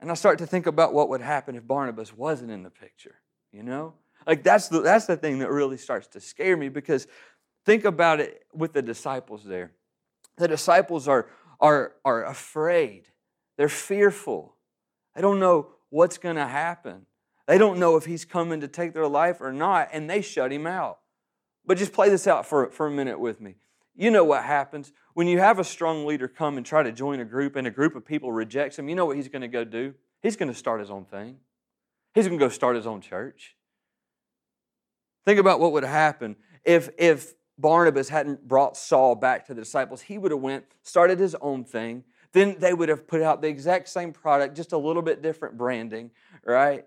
And 0.00 0.10
I 0.10 0.14
start 0.14 0.38
to 0.38 0.46
think 0.46 0.66
about 0.66 0.92
what 0.92 1.08
would 1.08 1.20
happen 1.20 1.54
if 1.54 1.66
Barnabas 1.66 2.16
wasn't 2.16 2.50
in 2.50 2.62
the 2.62 2.70
picture, 2.70 3.16
you 3.52 3.62
know? 3.62 3.94
Like 4.26 4.42
that's 4.42 4.68
the, 4.68 4.80
that's 4.80 5.06
the 5.06 5.16
thing 5.16 5.38
that 5.38 5.50
really 5.50 5.76
starts 5.76 6.08
to 6.08 6.20
scare 6.20 6.56
me 6.56 6.68
because 6.68 7.06
think 7.64 7.84
about 7.84 8.20
it 8.20 8.44
with 8.52 8.72
the 8.72 8.82
disciples 8.82 9.44
there. 9.44 9.72
The 10.36 10.48
disciples 10.48 11.06
are, 11.06 11.28
are, 11.60 11.92
are 12.04 12.24
afraid, 12.26 13.06
they're 13.56 13.68
fearful. 13.68 14.56
They 15.14 15.22
don't 15.22 15.40
know 15.40 15.68
what's 15.90 16.18
going 16.18 16.36
to 16.36 16.46
happen. 16.46 17.06
They 17.46 17.58
don't 17.58 17.78
know 17.78 17.96
if 17.96 18.06
he's 18.06 18.24
coming 18.24 18.60
to 18.60 18.68
take 18.68 18.94
their 18.94 19.06
life 19.06 19.40
or 19.40 19.52
not, 19.52 19.88
and 19.92 20.08
they 20.08 20.22
shut 20.22 20.52
him 20.52 20.66
out. 20.66 20.98
But 21.66 21.78
just 21.78 21.92
play 21.92 22.08
this 22.08 22.26
out 22.26 22.46
for, 22.46 22.70
for 22.70 22.86
a 22.86 22.90
minute 22.90 23.20
with 23.20 23.40
me. 23.40 23.56
You 23.94 24.10
know 24.10 24.24
what 24.24 24.44
happens 24.44 24.92
when 25.14 25.28
you 25.28 25.38
have 25.38 25.58
a 25.58 25.64
strong 25.64 26.04
leader 26.04 26.26
come 26.26 26.56
and 26.56 26.66
try 26.66 26.82
to 26.82 26.90
join 26.90 27.20
a 27.20 27.24
group 27.24 27.54
and 27.54 27.66
a 27.66 27.70
group 27.70 27.94
of 27.94 28.04
people 28.04 28.32
rejects 28.32 28.78
him. 28.78 28.88
You 28.88 28.96
know 28.96 29.06
what 29.06 29.16
he's 29.16 29.28
going 29.28 29.42
to 29.42 29.48
go 29.48 29.64
do? 29.64 29.94
He's 30.20 30.36
going 30.36 30.50
to 30.50 30.58
start 30.58 30.80
his 30.80 30.90
own 30.90 31.04
thing. 31.04 31.36
He's 32.14 32.26
going 32.26 32.38
to 32.38 32.44
go 32.44 32.48
start 32.48 32.76
his 32.76 32.86
own 32.86 33.00
church. 33.00 33.54
Think 35.24 35.38
about 35.38 35.60
what 35.60 35.72
would 35.72 35.84
happen 35.84 36.36
if, 36.64 36.90
if 36.98 37.34
Barnabas 37.56 38.08
hadn't 38.08 38.46
brought 38.46 38.76
Saul 38.76 39.14
back 39.14 39.46
to 39.46 39.54
the 39.54 39.60
disciples. 39.60 40.02
He 40.02 40.18
would 40.18 40.32
have 40.32 40.40
went, 40.40 40.64
started 40.82 41.18
his 41.18 41.36
own 41.36 41.64
thing. 41.64 42.04
Then 42.34 42.56
they 42.58 42.74
would 42.74 42.88
have 42.88 43.06
put 43.06 43.22
out 43.22 43.40
the 43.40 43.48
exact 43.48 43.88
same 43.88 44.12
product, 44.12 44.56
just 44.56 44.72
a 44.72 44.76
little 44.76 45.02
bit 45.02 45.22
different 45.22 45.56
branding, 45.56 46.10
right? 46.44 46.84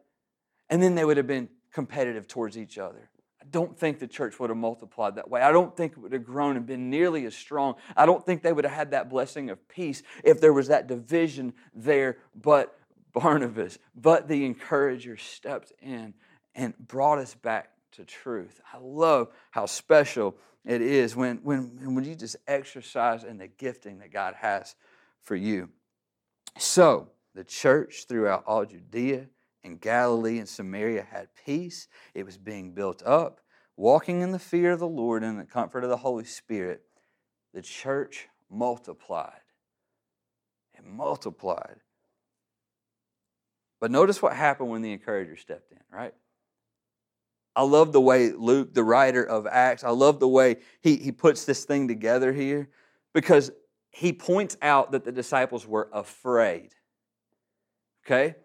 And 0.70 0.84
then 0.84 0.94
they 0.94 1.06
would 1.06 1.16
have 1.16 1.26
been 1.26 1.48
competitive 1.72 2.28
towards 2.28 2.58
each 2.58 2.78
other. 2.78 3.10
I 3.42 3.46
don't 3.50 3.78
think 3.78 4.00
the 4.00 4.08
church 4.08 4.42
would 4.42 4.50
have 4.50 4.58
multiplied 4.58 5.16
that 5.16 5.30
way. 5.30 5.42
I 5.42 5.54
don't 5.54 5.76
think 5.76 5.94
it 5.94 6.00
would 6.00 6.12
have 6.12 6.26
grown 6.26 6.58
and 6.58 6.66
been 6.66 6.90
nearly 6.90 7.26
as 7.26 7.34
strong. 7.34 7.76
I 7.96 8.06
don't 8.06 8.26
think 8.26 8.44
they 8.44 8.52
would 8.52 8.66
have 8.66 8.74
had 8.74 8.92
that 8.92 9.10
blessing 9.10 9.50
of 9.50 9.66
peace 9.70 10.04
if 10.22 10.42
there 10.42 10.52
was 10.52 10.68
that 10.68 10.88
division 10.88 11.54
there. 11.74 12.18
But 12.36 12.78
Barnabas, 13.14 13.80
but 13.96 14.28
the 14.28 14.46
encourager 14.46 15.16
stepped 15.16 15.72
in 15.82 16.14
and 16.56 16.78
brought 16.78 17.20
us 17.20 17.36
back 17.36 17.72
to 17.94 18.04
truth. 18.04 18.60
I 18.74 18.80
love 18.82 19.30
how 19.52 19.66
special 19.66 20.36
it 20.66 20.82
is 20.82 21.16
when, 21.16 21.38
when, 21.38 21.96
when 21.96 22.04
you 22.04 22.16
just 22.16 22.36
exercise 22.48 23.24
in 23.24 23.38
the 23.38 23.48
gifting 23.48 24.00
that 24.00 24.12
God 24.12 24.36
has 24.36 24.76
for 25.22 25.36
you. 25.36 25.70
So, 26.58 27.10
the 27.36 27.44
church 27.44 28.06
throughout 28.08 28.44
all 28.48 28.66
Judea 28.66 29.28
and 29.64 29.80
Galilee 29.80 30.40
and 30.40 30.50
Samaria 30.50 31.04
had 31.04 31.28
peace. 31.46 31.88
It 32.16 32.26
was 32.26 32.38
being 32.38 32.72
built 32.72 33.04
up, 33.06 33.42
walking 33.76 34.22
in 34.22 34.32
the 34.32 34.40
fear 34.40 34.72
of 34.72 34.80
the 34.80 34.88
Lord 34.88 35.24
and 35.24 35.40
the 35.40 35.46
comfort 35.46 35.84
of 35.84 35.90
the 35.90 35.98
Holy 35.98 36.26
Spirit. 36.26 36.82
The 37.54 37.62
church 37.62 38.28
multiplied. 38.50 39.42
It 40.74 40.86
multiplied. 40.86 41.78
But 43.80 43.92
notice 43.92 44.22
what 44.22 44.34
happened 44.34 44.70
when 44.70 44.82
the 44.82 44.92
encourager 44.92 45.36
stepped 45.36 45.72
in, 45.72 45.80
right? 45.92 46.14
I 47.56 47.64
love 47.64 47.92
the 47.92 48.02
way 48.02 48.32
Luke, 48.32 48.74
the 48.74 48.84
writer 48.84 49.24
of 49.24 49.48
Acts, 49.48 49.84
I 49.84 49.90
love 49.90 50.20
the 50.20 50.28
way 50.28 50.58
he, 50.82 50.96
he 50.96 51.12
puts 51.12 51.46
this 51.46 51.66
thing 51.66 51.88
together 51.88 52.32
here 52.32 52.70
because 53.14 53.52
he 53.90 54.14
points 54.14 54.58
out 54.62 54.92
that 54.92 55.04
the 55.06 55.12
disciples 55.12 55.68
were 55.68 55.90
afraid. 55.92 56.70
Okay? 58.06 58.36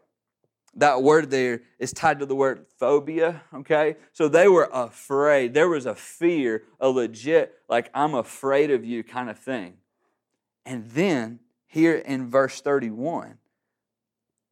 That 0.75 1.03
word 1.03 1.31
there 1.31 1.63
is 1.79 1.93
tied 1.93 2.21
to 2.21 2.27
the 2.27 2.35
word 2.35 2.67
phobia, 2.79 3.43
okay? 3.53 3.97
So 4.13 4.27
they 4.27 4.49
were 4.49 4.71
afraid. 4.73 5.53
There 5.53 5.69
was 5.69 5.85
a 5.85 5.95
fear, 5.95 6.63
a 6.81 6.89
legit, 6.89 7.55
like, 7.69 7.91
I'm 7.93 8.15
afraid 8.15 8.71
of 8.71 8.83
you 8.83 9.05
kind 9.05 9.29
of 9.29 9.39
thing. 9.39 9.75
And 10.65 10.91
then, 10.91 11.41
here 11.67 11.97
in 11.97 12.31
verse 12.31 12.61
31, 12.63 13.39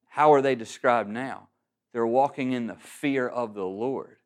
how 0.08 0.32
are 0.34 0.42
they 0.42 0.54
described 0.54 1.08
now? 1.08 1.48
They're 1.92 2.06
walking 2.06 2.52
in 2.52 2.66
the 2.66 2.76
fear 2.76 3.26
of 3.26 3.54
the 3.54 3.64
Lord. 3.64 4.16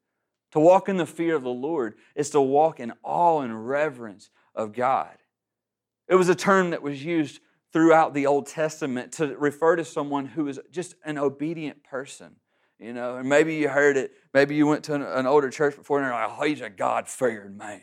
To 0.53 0.61
walk 0.61 0.89
in 0.89 0.97
the 0.97 1.07
fear 1.07 1.37
of 1.37 1.43
the 1.43 1.51
Lord 1.51 1.95
is 2.15 2.31
to 2.31 2.41
walk 2.41 2.81
in 2.81 2.93
awe 3.03 3.41
and 3.41 3.69
reverence 3.69 4.31
of 4.55 4.73
God. 4.73 5.17
It 6.09 6.15
was 6.17 6.29
a 6.29 6.35
term 6.35 6.71
that 6.71 6.83
was 6.83 7.05
used 7.05 7.41
throughout 7.73 8.15
the 8.15 8.27
Old 8.27 8.47
Testament 8.47 9.13
to 9.13 9.37
refer 9.37 9.77
to 9.77 9.85
someone 9.85 10.27
who 10.27 10.47
is 10.49 10.61
just 10.71 10.95
an 11.05 11.19
obedient 11.19 11.83
person. 11.83 12.37
You 12.79 12.93
know, 12.93 13.17
and 13.17 13.29
maybe 13.29 13.55
you 13.55 13.69
heard 13.69 13.97
it, 13.97 14.13
maybe 14.33 14.55
you 14.55 14.67
went 14.67 14.85
to 14.85 14.95
an, 14.95 15.03
an 15.03 15.27
older 15.27 15.49
church 15.49 15.77
before 15.77 15.99
and 15.99 16.07
you're 16.07 16.15
like, 16.15 16.31
oh, 16.39 16.45
he's 16.45 16.61
a 16.61 16.69
God 16.69 17.09
fearing 17.09 17.57
man. 17.57 17.81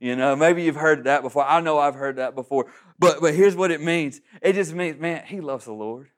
You 0.00 0.16
know, 0.16 0.34
maybe 0.36 0.64
you've 0.64 0.76
heard 0.76 1.04
that 1.04 1.22
before. 1.22 1.44
I 1.44 1.60
know 1.60 1.78
I've 1.78 1.94
heard 1.94 2.16
that 2.16 2.34
before. 2.34 2.66
But, 2.98 3.20
but 3.20 3.34
here's 3.34 3.54
what 3.54 3.70
it 3.70 3.80
means 3.80 4.20
it 4.40 4.54
just 4.54 4.74
means, 4.74 5.00
man, 5.00 5.24
he 5.26 5.40
loves 5.40 5.64
the 5.64 5.72
Lord. 5.72 6.08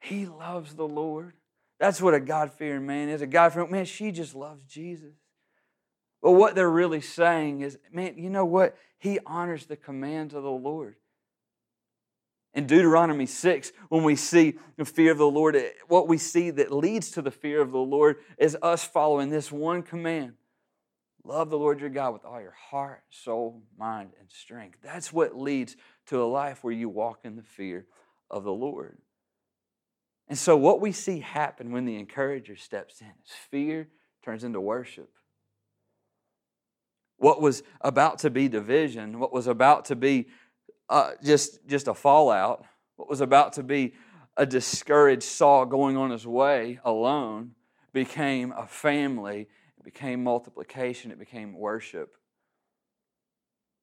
He 0.00 0.26
loves 0.26 0.74
the 0.74 0.86
Lord. 0.86 1.34
That's 1.80 2.00
what 2.00 2.14
a 2.14 2.20
God 2.20 2.52
fearing 2.52 2.86
man 2.86 3.08
is. 3.08 3.22
A 3.22 3.26
God 3.26 3.52
fearing 3.52 3.70
man, 3.70 3.84
she 3.84 4.12
just 4.12 4.34
loves 4.34 4.62
Jesus. 4.64 5.14
But 6.24 6.32
what 6.32 6.54
they're 6.54 6.70
really 6.70 7.02
saying 7.02 7.60
is, 7.60 7.76
man, 7.92 8.14
you 8.16 8.30
know 8.30 8.46
what? 8.46 8.78
He 8.98 9.18
honors 9.26 9.66
the 9.66 9.76
commands 9.76 10.32
of 10.32 10.42
the 10.42 10.50
Lord. 10.50 10.96
In 12.54 12.66
Deuteronomy 12.66 13.26
6, 13.26 13.72
when 13.90 14.04
we 14.04 14.16
see 14.16 14.54
the 14.78 14.86
fear 14.86 15.12
of 15.12 15.18
the 15.18 15.28
Lord, 15.28 15.54
eh, 15.54 15.68
what 15.86 16.08
we 16.08 16.16
see 16.16 16.48
that 16.48 16.72
leads 16.72 17.10
to 17.10 17.20
the 17.20 17.30
fear 17.30 17.60
of 17.60 17.72
the 17.72 17.78
Lord 17.78 18.16
is 18.38 18.56
us 18.62 18.82
following 18.84 19.28
this 19.28 19.52
one 19.52 19.82
command 19.82 20.32
Love 21.24 21.50
the 21.50 21.58
Lord 21.58 21.80
your 21.80 21.90
God 21.90 22.14
with 22.14 22.24
all 22.24 22.40
your 22.40 22.56
heart, 22.70 23.02
soul, 23.10 23.62
mind, 23.78 24.12
and 24.18 24.30
strength. 24.30 24.78
That's 24.82 25.12
what 25.12 25.38
leads 25.38 25.76
to 26.06 26.22
a 26.22 26.24
life 26.24 26.64
where 26.64 26.72
you 26.72 26.88
walk 26.88 27.20
in 27.24 27.36
the 27.36 27.42
fear 27.42 27.84
of 28.30 28.44
the 28.44 28.52
Lord. 28.52 28.96
And 30.26 30.38
so, 30.38 30.56
what 30.56 30.80
we 30.80 30.90
see 30.90 31.20
happen 31.20 31.70
when 31.70 31.84
the 31.84 31.96
encourager 31.96 32.56
steps 32.56 33.02
in 33.02 33.08
is 33.08 33.32
fear 33.50 33.88
turns 34.22 34.42
into 34.42 34.60
worship. 34.60 35.10
What 37.24 37.40
was 37.40 37.62
about 37.80 38.18
to 38.18 38.28
be 38.28 38.48
division, 38.48 39.18
what 39.18 39.32
was 39.32 39.46
about 39.46 39.86
to 39.86 39.96
be 39.96 40.26
uh, 40.90 41.12
just, 41.24 41.66
just 41.66 41.88
a 41.88 41.94
fallout, 41.94 42.66
what 42.96 43.08
was 43.08 43.22
about 43.22 43.54
to 43.54 43.62
be 43.62 43.94
a 44.36 44.44
discouraged 44.44 45.22
Saul 45.22 45.64
going 45.64 45.96
on 45.96 46.10
his 46.10 46.26
way 46.26 46.80
alone, 46.84 47.52
became 47.94 48.52
a 48.52 48.66
family, 48.66 49.48
it 49.78 49.84
became 49.84 50.22
multiplication, 50.22 51.10
it 51.12 51.18
became 51.18 51.54
worship. 51.54 52.14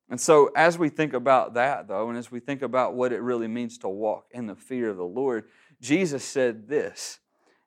And 0.07 0.21
so, 0.21 0.51
as 0.55 0.77
we 0.77 0.89
think 0.89 1.13
about 1.13 1.55
that, 1.55 1.87
though, 1.87 2.09
and 2.09 2.19
as 2.19 2.31
we 2.31 2.41
think 2.41 2.61
about 2.61 2.93
what 2.93 3.11
it 3.11 3.23
really 3.23 3.47
means 3.47 3.79
to 3.79 3.89
walk 3.89 4.27
in 4.29 4.45
the 4.45 4.55
fear 4.55 4.91
of 4.91 4.97
the 4.97 5.03
Lord, 5.03 5.45
Jesus 5.81 6.23
said 6.23 6.67
this 6.67 7.17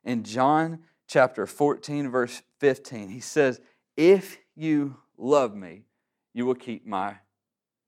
in 0.05 0.23
John 0.23 0.83
chapter 1.05 1.45
14, 1.45 2.09
verse 2.09 2.43
15. 2.61 3.09
He 3.09 3.19
says, 3.19 3.59
If 3.97 4.37
you 4.55 4.99
love 5.17 5.55
me, 5.55 5.83
you 6.33 6.45
will 6.45 6.55
keep 6.55 6.85
my 6.85 7.17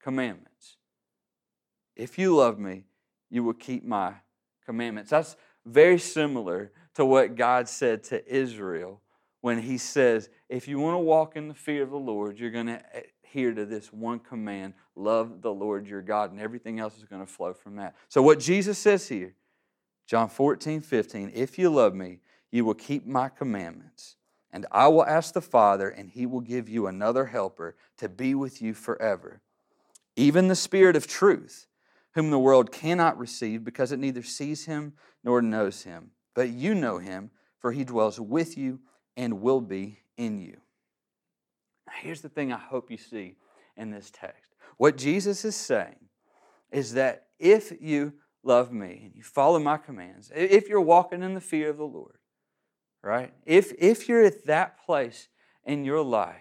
commandments. 0.01 0.77
If 1.95 2.17
you 2.17 2.35
love 2.35 2.59
me, 2.59 2.83
you 3.29 3.43
will 3.43 3.53
keep 3.53 3.83
my 3.83 4.13
commandments. 4.65 5.09
That's 5.09 5.35
very 5.65 5.99
similar 5.99 6.71
to 6.95 7.05
what 7.05 7.35
God 7.35 7.67
said 7.67 8.03
to 8.05 8.25
Israel 8.33 9.01
when 9.41 9.61
He 9.61 9.77
says, 9.77 10.29
If 10.49 10.67
you 10.67 10.79
want 10.79 10.95
to 10.95 10.99
walk 10.99 11.35
in 11.35 11.47
the 11.47 11.53
fear 11.53 11.83
of 11.83 11.89
the 11.89 11.97
Lord, 11.97 12.39
you're 12.39 12.51
going 12.51 12.67
to 12.67 12.81
adhere 13.23 13.53
to 13.53 13.65
this 13.65 13.91
one 13.91 14.19
command 14.19 14.73
love 14.95 15.41
the 15.41 15.53
Lord 15.53 15.87
your 15.87 16.01
God, 16.01 16.31
and 16.31 16.39
everything 16.39 16.79
else 16.79 16.97
is 16.97 17.05
going 17.05 17.25
to 17.25 17.31
flow 17.31 17.53
from 17.53 17.75
that. 17.77 17.95
So, 18.09 18.21
what 18.21 18.39
Jesus 18.39 18.77
says 18.77 19.07
here 19.07 19.35
John 20.05 20.29
14, 20.29 20.81
15, 20.81 21.31
if 21.33 21.57
you 21.59 21.69
love 21.69 21.93
me, 21.93 22.19
you 22.51 22.65
will 22.65 22.73
keep 22.73 23.05
my 23.05 23.29
commandments. 23.29 24.16
And 24.57 24.65
I 24.71 24.87
will 24.87 25.05
ask 25.05 25.35
the 25.35 25.41
Father, 25.41 25.87
and 25.87 26.09
he 26.09 26.25
will 26.25 26.41
give 26.41 26.67
you 26.67 26.87
another 26.87 27.27
helper 27.27 27.75
to 27.99 28.09
be 28.09 28.33
with 28.33 28.59
you 28.59 28.73
forever. 28.73 29.39
Even 30.15 30.47
the 30.47 30.55
Spirit 30.55 30.95
of 30.95 31.05
truth, 31.05 31.67
whom 32.15 32.31
the 32.31 32.39
world 32.39 32.71
cannot 32.71 33.19
receive 33.19 33.63
because 33.63 33.91
it 33.91 33.99
neither 33.99 34.23
sees 34.23 34.65
him 34.65 34.93
nor 35.23 35.43
knows 35.43 35.83
him. 35.83 36.09
But 36.33 36.49
you 36.49 36.73
know 36.73 36.97
him, 36.97 37.29
for 37.59 37.71
he 37.71 37.83
dwells 37.83 38.19
with 38.19 38.57
you 38.57 38.79
and 39.15 39.41
will 39.43 39.61
be 39.61 39.99
in 40.17 40.39
you. 40.39 40.57
Now, 41.85 41.93
here's 42.01 42.21
the 42.21 42.29
thing 42.29 42.51
I 42.51 42.57
hope 42.57 42.89
you 42.89 42.97
see 42.97 43.35
in 43.75 43.91
this 43.91 44.09
text. 44.11 44.55
What 44.77 44.97
Jesus 44.97 45.45
is 45.45 45.55
saying 45.55 46.09
is 46.71 46.95
that 46.95 47.27
if 47.37 47.71
you 47.79 48.13
love 48.41 48.71
me 48.71 49.03
and 49.05 49.15
you 49.15 49.21
follow 49.21 49.59
my 49.59 49.77
commands, 49.77 50.31
if 50.33 50.67
you're 50.67 50.81
walking 50.81 51.21
in 51.21 51.35
the 51.35 51.41
fear 51.41 51.69
of 51.69 51.77
the 51.77 51.85
Lord, 51.85 52.17
right? 53.07 53.33
If, 53.45 53.71
if 53.79 54.09
you're 54.09 54.25
at 54.25 54.45
that 54.47 54.85
place 54.85 55.29
in 55.65 55.85
your 55.85 56.03
life, 56.03 56.35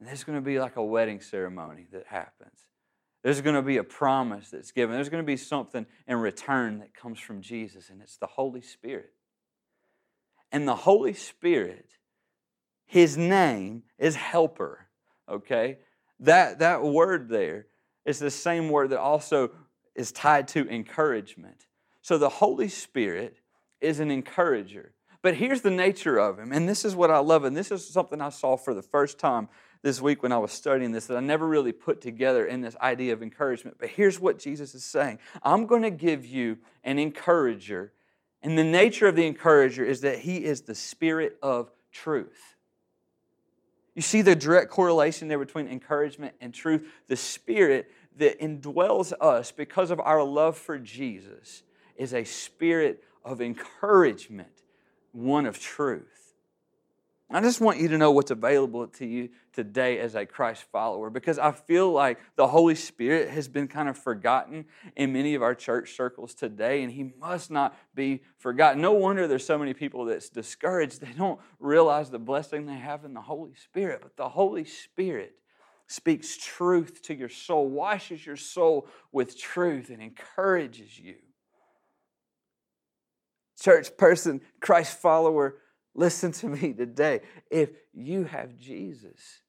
there's 0.00 0.22
going 0.22 0.38
to 0.38 0.44
be 0.44 0.60
like 0.60 0.76
a 0.76 0.84
wedding 0.84 1.20
ceremony 1.20 1.86
that 1.92 2.06
happens. 2.06 2.58
There's 3.24 3.40
going 3.40 3.56
to 3.56 3.62
be 3.62 3.78
a 3.78 3.84
promise 3.84 4.50
that's 4.50 4.70
given. 4.70 4.94
There's 4.94 5.08
going 5.08 5.22
to 5.22 5.26
be 5.26 5.36
something 5.36 5.86
in 6.06 6.18
return 6.18 6.78
that 6.78 6.94
comes 6.94 7.18
from 7.18 7.40
Jesus, 7.40 7.90
and 7.90 8.00
it's 8.00 8.16
the 8.16 8.26
Holy 8.26 8.60
Spirit. 8.60 9.12
And 10.52 10.68
the 10.68 10.76
Holy 10.76 11.14
Spirit, 11.14 11.90
His 12.86 13.16
name 13.16 13.82
is 13.98 14.14
helper, 14.14 14.86
okay? 15.28 15.78
That, 16.20 16.60
that 16.60 16.82
word 16.84 17.28
there 17.28 17.66
is 18.04 18.20
the 18.20 18.30
same 18.30 18.68
word 18.68 18.90
that 18.90 19.00
also 19.00 19.50
is 19.96 20.12
tied 20.12 20.46
to 20.48 20.68
encouragement. 20.68 21.66
So 22.02 22.18
the 22.18 22.28
Holy 22.28 22.68
Spirit 22.68 23.38
is 23.80 23.98
an 23.98 24.10
encourager. 24.10 24.92
But 25.24 25.36
here's 25.36 25.62
the 25.62 25.70
nature 25.70 26.18
of 26.18 26.38
him, 26.38 26.52
and 26.52 26.68
this 26.68 26.84
is 26.84 26.94
what 26.94 27.10
I 27.10 27.18
love, 27.18 27.44
and 27.44 27.56
this 27.56 27.70
is 27.70 27.88
something 27.88 28.20
I 28.20 28.28
saw 28.28 28.58
for 28.58 28.74
the 28.74 28.82
first 28.82 29.18
time 29.18 29.48
this 29.80 29.98
week 29.98 30.22
when 30.22 30.32
I 30.32 30.36
was 30.36 30.52
studying 30.52 30.92
this 30.92 31.06
that 31.06 31.16
I 31.16 31.20
never 31.20 31.48
really 31.48 31.72
put 31.72 32.02
together 32.02 32.44
in 32.44 32.60
this 32.60 32.76
idea 32.76 33.14
of 33.14 33.22
encouragement. 33.22 33.78
But 33.80 33.88
here's 33.88 34.20
what 34.20 34.38
Jesus 34.38 34.74
is 34.74 34.84
saying 34.84 35.18
I'm 35.42 35.64
going 35.64 35.80
to 35.80 35.90
give 35.90 36.26
you 36.26 36.58
an 36.84 36.98
encourager. 36.98 37.94
And 38.42 38.58
the 38.58 38.64
nature 38.64 39.06
of 39.06 39.16
the 39.16 39.26
encourager 39.26 39.82
is 39.82 40.02
that 40.02 40.18
he 40.18 40.44
is 40.44 40.60
the 40.60 40.74
spirit 40.74 41.38
of 41.42 41.70
truth. 41.90 42.56
You 43.94 44.02
see 44.02 44.20
the 44.20 44.36
direct 44.36 44.70
correlation 44.70 45.28
there 45.28 45.38
between 45.38 45.68
encouragement 45.68 46.34
and 46.42 46.52
truth. 46.52 46.86
The 47.06 47.16
spirit 47.16 47.90
that 48.18 48.38
indwells 48.42 49.14
us 49.22 49.52
because 49.52 49.90
of 49.90 50.00
our 50.00 50.22
love 50.22 50.58
for 50.58 50.78
Jesus 50.78 51.62
is 51.96 52.12
a 52.12 52.24
spirit 52.24 53.02
of 53.24 53.40
encouragement, 53.40 54.53
one 55.14 55.46
of 55.46 55.58
truth. 55.58 56.34
I 57.30 57.40
just 57.40 57.60
want 57.60 57.78
you 57.78 57.88
to 57.88 57.98
know 57.98 58.10
what's 58.10 58.30
available 58.30 58.86
to 58.86 59.06
you 59.06 59.30
today 59.52 59.98
as 59.98 60.14
a 60.14 60.26
Christ 60.26 60.64
follower 60.70 61.08
because 61.08 61.38
I 61.38 61.52
feel 61.52 61.90
like 61.90 62.18
the 62.36 62.46
Holy 62.46 62.74
Spirit 62.74 63.30
has 63.30 63.48
been 63.48 63.66
kind 63.66 63.88
of 63.88 63.96
forgotten 63.96 64.66
in 64.94 65.12
many 65.12 65.34
of 65.34 65.42
our 65.42 65.54
church 65.54 65.96
circles 65.96 66.34
today, 66.34 66.82
and 66.82 66.92
He 66.92 67.14
must 67.18 67.50
not 67.50 67.76
be 67.94 68.22
forgotten. 68.36 68.82
No 68.82 68.92
wonder 68.92 69.26
there's 69.26 69.46
so 69.46 69.58
many 69.58 69.72
people 69.72 70.04
that's 70.04 70.28
discouraged. 70.28 71.00
They 71.00 71.12
don't 71.12 71.40
realize 71.58 72.10
the 72.10 72.18
blessing 72.18 72.66
they 72.66 72.74
have 72.74 73.04
in 73.04 73.14
the 73.14 73.22
Holy 73.22 73.54
Spirit, 73.54 74.00
but 74.02 74.16
the 74.16 74.28
Holy 74.28 74.64
Spirit 74.64 75.34
speaks 75.86 76.36
truth 76.36 77.02
to 77.02 77.14
your 77.14 77.28
soul, 77.28 77.68
washes 77.68 78.24
your 78.24 78.36
soul 78.36 78.86
with 79.12 79.38
truth, 79.38 79.90
and 79.90 80.02
encourages 80.02 80.98
you. 80.98 81.16
Church 83.64 83.96
person, 83.96 84.40
Christ 84.60 84.98
follower, 85.00 85.56
Listen 85.94 86.32
to 86.32 86.48
me 86.48 86.72
today. 86.72 87.20
If 87.50 87.70
you 87.92 88.24
have 88.24 88.58
Jesus 88.58 89.40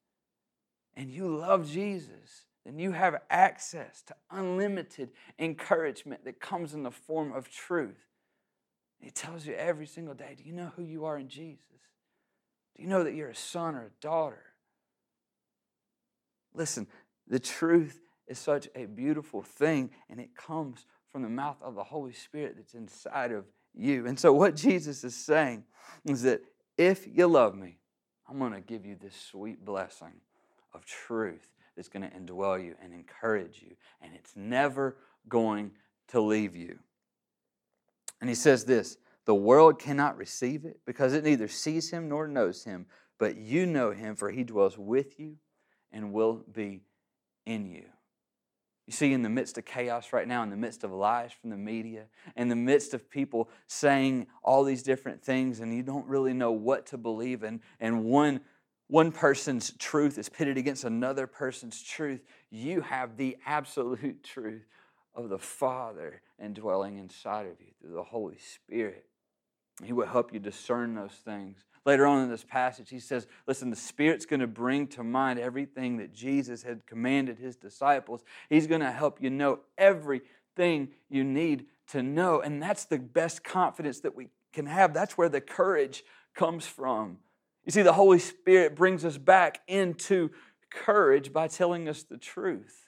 and 0.94 1.10
you 1.10 1.36
love 1.36 1.68
Jesus, 1.68 2.44
then 2.64 2.78
you 2.78 2.92
have 2.92 3.16
access 3.30 4.02
to 4.02 4.14
unlimited 4.30 5.10
encouragement 5.38 6.24
that 6.24 6.40
comes 6.40 6.72
in 6.72 6.84
the 6.84 6.90
form 6.90 7.32
of 7.32 7.50
truth. 7.50 8.06
He 9.00 9.10
tells 9.10 9.46
you 9.46 9.54
every 9.54 9.86
single 9.86 10.14
day 10.14 10.36
Do 10.36 10.44
you 10.44 10.52
know 10.52 10.72
who 10.76 10.84
you 10.84 11.04
are 11.04 11.18
in 11.18 11.28
Jesus? 11.28 11.64
Do 12.76 12.82
you 12.82 12.88
know 12.88 13.02
that 13.02 13.14
you're 13.14 13.30
a 13.30 13.34
son 13.34 13.74
or 13.74 13.86
a 13.86 14.00
daughter? 14.00 14.42
Listen, 16.54 16.86
the 17.26 17.40
truth 17.40 18.00
is 18.28 18.38
such 18.38 18.68
a 18.74 18.86
beautiful 18.86 19.42
thing, 19.42 19.90
and 20.08 20.20
it 20.20 20.36
comes 20.36 20.86
from 21.10 21.22
the 21.22 21.28
mouth 21.28 21.58
of 21.60 21.74
the 21.74 21.84
Holy 21.84 22.12
Spirit 22.12 22.54
that's 22.56 22.74
inside 22.74 23.32
of 23.32 23.44
you. 23.76 24.06
And 24.06 24.18
so, 24.18 24.32
what 24.32 24.56
Jesus 24.66 25.04
is 25.04 25.14
saying 25.14 25.64
is 26.04 26.22
that 26.22 26.42
if 26.76 27.06
you 27.06 27.26
love 27.26 27.54
me, 27.54 27.78
I'm 28.28 28.38
going 28.38 28.52
to 28.52 28.60
give 28.60 28.84
you 28.84 28.96
this 29.00 29.14
sweet 29.14 29.64
blessing 29.64 30.14
of 30.74 30.84
truth 30.84 31.48
that's 31.76 31.88
going 31.88 32.08
to 32.08 32.16
indwell 32.16 32.62
you 32.62 32.74
and 32.82 32.92
encourage 32.92 33.62
you, 33.62 33.76
and 34.02 34.12
it's 34.14 34.32
never 34.34 34.96
going 35.28 35.72
to 36.08 36.20
leave 36.20 36.56
you. 36.56 36.78
And 38.20 38.28
he 38.28 38.34
says 38.34 38.64
this 38.64 38.96
the 39.26 39.34
world 39.34 39.78
cannot 39.78 40.16
receive 40.16 40.64
it 40.64 40.80
because 40.86 41.12
it 41.12 41.24
neither 41.24 41.48
sees 41.48 41.90
him 41.90 42.08
nor 42.08 42.28
knows 42.28 42.64
him, 42.64 42.86
but 43.18 43.36
you 43.36 43.66
know 43.66 43.90
him, 43.90 44.16
for 44.16 44.30
he 44.30 44.44
dwells 44.44 44.78
with 44.78 45.18
you 45.18 45.36
and 45.92 46.12
will 46.12 46.44
be 46.52 46.82
in 47.44 47.66
you. 47.66 47.84
You 48.86 48.92
see, 48.92 49.12
in 49.12 49.22
the 49.22 49.28
midst 49.28 49.58
of 49.58 49.64
chaos 49.64 50.12
right 50.12 50.28
now, 50.28 50.44
in 50.44 50.50
the 50.50 50.56
midst 50.56 50.84
of 50.84 50.92
lies 50.92 51.32
from 51.32 51.50
the 51.50 51.56
media, 51.56 52.04
in 52.36 52.48
the 52.48 52.56
midst 52.56 52.94
of 52.94 53.10
people 53.10 53.48
saying 53.66 54.28
all 54.44 54.62
these 54.62 54.84
different 54.84 55.22
things, 55.22 55.58
and 55.58 55.74
you 55.74 55.82
don't 55.82 56.06
really 56.06 56.32
know 56.32 56.52
what 56.52 56.86
to 56.86 56.98
believe, 56.98 57.42
in, 57.42 57.60
and 57.80 58.04
one, 58.04 58.40
one 58.86 59.10
person's 59.10 59.72
truth 59.78 60.18
is 60.18 60.28
pitted 60.28 60.56
against 60.56 60.84
another 60.84 61.26
person's 61.26 61.82
truth, 61.82 62.22
you 62.50 62.80
have 62.80 63.16
the 63.16 63.36
absolute 63.44 64.22
truth 64.24 64.66
of 65.16 65.30
the 65.30 65.38
Father 65.38 66.22
indwelling 66.40 66.96
inside 66.96 67.46
of 67.46 67.60
you 67.60 67.72
through 67.80 67.94
the 67.94 68.04
Holy 68.04 68.38
Spirit. 68.38 69.06
He 69.82 69.92
will 69.92 70.06
help 70.06 70.32
you 70.32 70.38
discern 70.38 70.94
those 70.94 71.20
things 71.24 71.58
Later 71.86 72.04
on 72.04 72.24
in 72.24 72.28
this 72.28 72.42
passage, 72.42 72.90
he 72.90 72.98
says, 72.98 73.28
Listen, 73.46 73.70
the 73.70 73.76
Spirit's 73.76 74.26
going 74.26 74.40
to 74.40 74.48
bring 74.48 74.88
to 74.88 75.04
mind 75.04 75.38
everything 75.38 75.98
that 75.98 76.12
Jesus 76.12 76.64
had 76.64 76.84
commanded 76.84 77.38
his 77.38 77.54
disciples. 77.54 78.24
He's 78.50 78.66
going 78.66 78.80
to 78.80 78.90
help 78.90 79.22
you 79.22 79.30
know 79.30 79.60
everything 79.78 80.88
you 81.08 81.22
need 81.22 81.66
to 81.92 82.02
know. 82.02 82.40
And 82.40 82.60
that's 82.60 82.84
the 82.84 82.98
best 82.98 83.44
confidence 83.44 84.00
that 84.00 84.16
we 84.16 84.28
can 84.52 84.66
have. 84.66 84.92
That's 84.92 85.16
where 85.16 85.28
the 85.28 85.40
courage 85.40 86.04
comes 86.34 86.66
from. 86.66 87.18
You 87.64 87.70
see, 87.70 87.82
the 87.82 87.92
Holy 87.92 88.18
Spirit 88.18 88.74
brings 88.74 89.04
us 89.04 89.16
back 89.16 89.60
into 89.68 90.30
courage 90.70 91.32
by 91.32 91.46
telling 91.46 91.88
us 91.88 92.02
the 92.02 92.18
truth. 92.18 92.85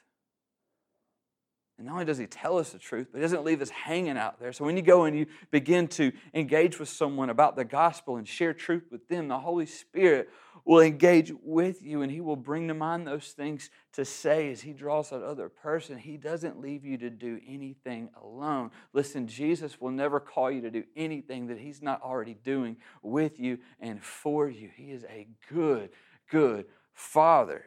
And 1.79 1.87
not 1.87 1.93
only 1.93 2.05
does 2.05 2.17
he 2.17 2.27
tell 2.27 2.57
us 2.57 2.71
the 2.71 2.77
truth, 2.77 3.07
but 3.09 3.19
he 3.19 3.21
doesn't 3.21 3.45
leave 3.45 3.61
us 3.61 3.69
hanging 3.69 4.17
out 4.17 4.37
there. 4.37 4.51
So 4.51 4.65
when 4.65 4.75
you 4.75 4.83
go 4.83 5.05
and 5.05 5.17
you 5.17 5.27
begin 5.49 5.87
to 5.87 6.11
engage 6.33 6.77
with 6.77 6.89
someone 6.89 7.29
about 7.29 7.55
the 7.55 7.63
gospel 7.63 8.17
and 8.17 8.27
share 8.27 8.53
truth 8.53 8.83
with 8.91 9.07
them, 9.07 9.29
the 9.29 9.39
Holy 9.39 9.65
Spirit 9.65 10.27
will 10.65 10.81
engage 10.81 11.31
with 11.41 11.81
you 11.81 12.01
and 12.01 12.11
he 12.11 12.19
will 12.19 12.35
bring 12.35 12.67
to 12.67 12.73
mind 12.73 13.07
those 13.07 13.29
things 13.29 13.69
to 13.93 14.03
say 14.03 14.51
as 14.51 14.59
he 14.59 14.73
draws 14.73 15.11
that 15.11 15.23
other 15.23 15.47
person. 15.47 15.97
He 15.97 16.17
doesn't 16.17 16.59
leave 16.59 16.83
you 16.83 16.97
to 16.97 17.09
do 17.09 17.39
anything 17.47 18.09
alone. 18.21 18.71
Listen, 18.91 19.25
Jesus 19.25 19.79
will 19.79 19.91
never 19.91 20.19
call 20.19 20.51
you 20.51 20.59
to 20.59 20.69
do 20.69 20.83
anything 20.97 21.47
that 21.47 21.59
he's 21.59 21.81
not 21.81 22.01
already 22.01 22.33
doing 22.33 22.75
with 23.01 23.39
you 23.39 23.57
and 23.79 24.03
for 24.03 24.49
you. 24.49 24.69
He 24.75 24.91
is 24.91 25.05
a 25.05 25.29
good, 25.49 25.91
good 26.29 26.65
Father. 26.93 27.63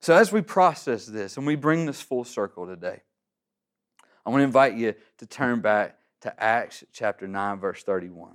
So, 0.00 0.14
as 0.14 0.30
we 0.30 0.40
process 0.40 1.04
this 1.04 1.36
and 1.36 1.44
we 1.44 1.56
bring 1.56 1.84
this 1.84 2.00
full 2.00 2.22
circle 2.22 2.64
today, 2.64 3.02
I 4.28 4.30
want 4.30 4.40
to 4.42 4.44
invite 4.44 4.74
you 4.74 4.94
to 5.16 5.26
turn 5.26 5.60
back 5.60 5.96
to 6.20 6.44
Acts 6.44 6.84
chapter 6.92 7.26
9, 7.26 7.60
verse 7.60 7.82
31. 7.82 8.34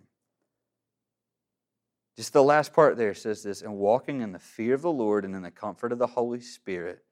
Just 2.18 2.34
the 2.34 2.42
last 2.42 2.74
part 2.74 2.98
there 2.98 3.14
says 3.14 3.44
this 3.44 3.62
and 3.62 3.76
walking 3.76 4.22
in 4.22 4.32
the 4.32 4.40
fear 4.40 4.74
of 4.74 4.82
the 4.82 4.92
Lord 4.92 5.24
and 5.24 5.36
in 5.36 5.44
the 5.44 5.52
comfort 5.52 5.92
of 5.92 6.00
the 6.00 6.08
Holy 6.08 6.40
Spirit, 6.40 7.04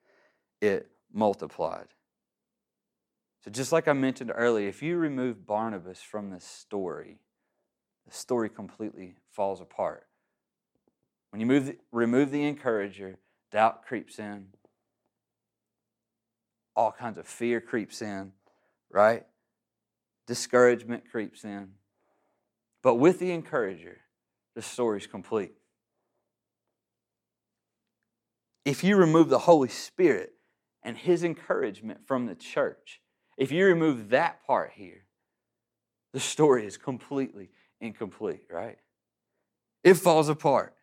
it 0.61 0.89
multiplied. 1.13 1.89
So, 3.45 3.51
just 3.51 3.71
like 3.71 3.87
I 3.87 3.93
mentioned 3.93 4.31
earlier, 4.33 4.67
if 4.67 4.81
you 4.81 4.97
remove 4.97 5.45
Barnabas 5.45 6.01
from 6.01 6.31
this 6.31 6.43
story, 6.43 7.19
the 8.07 8.13
story 8.15 8.49
completely 8.49 9.13
falls 9.29 9.61
apart. 9.61 10.07
When 11.29 11.39
you 11.39 11.45
move, 11.45 11.75
remove 11.91 12.31
the 12.31 12.45
encourager, 12.45 13.17
doubt 13.51 13.85
creeps 13.85 14.17
in, 14.17 14.47
all 16.75 16.91
kinds 16.91 17.19
of 17.19 17.27
fear 17.27 17.61
creeps 17.61 18.01
in 18.01 18.31
right? 18.91 19.23
Discouragement 20.27 21.03
creeps 21.09 21.43
in. 21.43 21.69
But 22.83 22.95
with 22.95 23.19
the 23.19 23.31
encourager, 23.31 23.99
the 24.55 24.61
story's 24.61 25.07
complete. 25.07 25.53
If 28.65 28.83
you 28.83 28.95
remove 28.95 29.29
the 29.29 29.39
Holy 29.39 29.69
Spirit 29.69 30.33
and 30.83 30.97
His 30.97 31.23
encouragement 31.23 32.07
from 32.07 32.25
the 32.25 32.35
church, 32.35 33.01
if 33.37 33.51
you 33.51 33.65
remove 33.65 34.09
that 34.09 34.45
part 34.45 34.71
here, 34.75 35.05
the 36.13 36.19
story 36.19 36.65
is 36.65 36.77
completely 36.77 37.49
incomplete, 37.79 38.45
right? 38.51 38.77
It 39.83 39.95
falls 39.95 40.29
apart. 40.29 40.75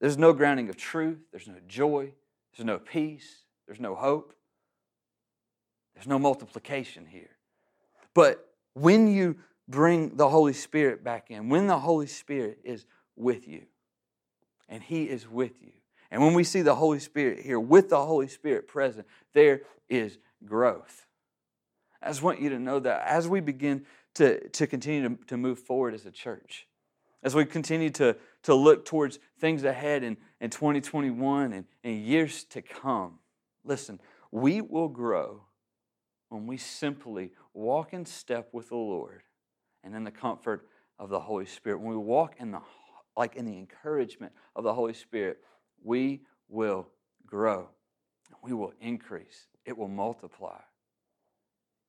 There's 0.00 0.18
no 0.18 0.32
grounding 0.32 0.68
of 0.68 0.76
truth, 0.76 1.18
there's 1.30 1.48
no 1.48 1.56
joy, 1.66 2.12
there's 2.52 2.66
no 2.66 2.78
peace, 2.78 3.44
there's 3.66 3.80
no 3.80 3.94
hope. 3.94 4.34
There's 5.96 6.06
no 6.06 6.18
multiplication 6.18 7.06
here. 7.06 7.30
But 8.14 8.46
when 8.74 9.08
you 9.08 9.36
bring 9.66 10.16
the 10.16 10.28
Holy 10.28 10.52
Spirit 10.52 11.02
back 11.02 11.30
in, 11.30 11.48
when 11.48 11.66
the 11.66 11.78
Holy 11.78 12.06
Spirit 12.06 12.58
is 12.62 12.84
with 13.16 13.48
you, 13.48 13.62
and 14.68 14.82
He 14.82 15.04
is 15.04 15.26
with 15.26 15.62
you, 15.62 15.72
and 16.10 16.22
when 16.22 16.34
we 16.34 16.44
see 16.44 16.60
the 16.60 16.74
Holy 16.74 16.98
Spirit 16.98 17.40
here 17.40 17.58
with 17.58 17.88
the 17.88 18.04
Holy 18.04 18.28
Spirit 18.28 18.68
present, 18.68 19.06
there 19.32 19.62
is 19.88 20.18
growth. 20.44 21.06
I 22.02 22.08
just 22.08 22.22
want 22.22 22.42
you 22.42 22.50
to 22.50 22.58
know 22.58 22.78
that 22.78 23.06
as 23.06 23.26
we 23.26 23.40
begin 23.40 23.86
to, 24.14 24.46
to 24.50 24.66
continue 24.66 25.08
to, 25.08 25.24
to 25.26 25.36
move 25.38 25.58
forward 25.58 25.94
as 25.94 26.04
a 26.04 26.10
church, 26.10 26.66
as 27.22 27.34
we 27.34 27.46
continue 27.46 27.90
to, 27.90 28.16
to 28.42 28.54
look 28.54 28.84
towards 28.84 29.18
things 29.40 29.64
ahead 29.64 30.02
in, 30.02 30.18
in 30.42 30.50
2021 30.50 31.54
and, 31.54 31.64
and 31.82 32.04
years 32.04 32.44
to 32.44 32.60
come, 32.60 33.18
listen, 33.64 33.98
we 34.30 34.60
will 34.60 34.88
grow 34.88 35.45
when 36.28 36.46
we 36.46 36.56
simply 36.56 37.32
walk 37.54 37.92
in 37.92 38.04
step 38.04 38.48
with 38.52 38.68
the 38.68 38.76
Lord 38.76 39.22
and 39.84 39.94
in 39.94 40.04
the 40.04 40.10
comfort 40.10 40.66
of 40.98 41.08
the 41.08 41.20
Holy 41.20 41.46
Spirit, 41.46 41.80
when 41.80 41.90
we 41.90 41.96
walk 41.96 42.34
in 42.38 42.50
the 42.50 42.60
like 43.16 43.36
in 43.36 43.46
the 43.46 43.56
encouragement 43.56 44.32
of 44.54 44.62
the 44.62 44.74
Holy 44.74 44.92
Spirit, 44.92 45.38
we 45.82 46.20
will 46.48 46.86
grow. 47.24 47.68
We 48.42 48.52
will 48.52 48.74
increase. 48.80 49.46
It 49.64 49.76
will 49.76 49.88
multiply. 49.88 50.60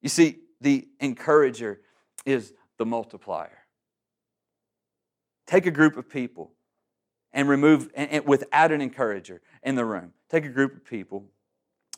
You 0.01 0.09
see, 0.09 0.37
the 0.61 0.87
encourager 0.99 1.81
is 2.25 2.53
the 2.77 2.85
multiplier. 2.85 3.65
Take 5.45 5.65
a 5.65 5.71
group 5.71 5.97
of 5.97 6.09
people 6.09 6.53
and 7.33 7.49
remove, 7.49 7.89
and, 7.95 8.09
and 8.09 8.25
without 8.25 8.71
an 8.71 8.81
encourager 8.81 9.41
in 9.63 9.75
the 9.75 9.85
room, 9.85 10.13
take 10.29 10.45
a 10.45 10.49
group 10.49 10.75
of 10.75 10.85
people 10.85 11.25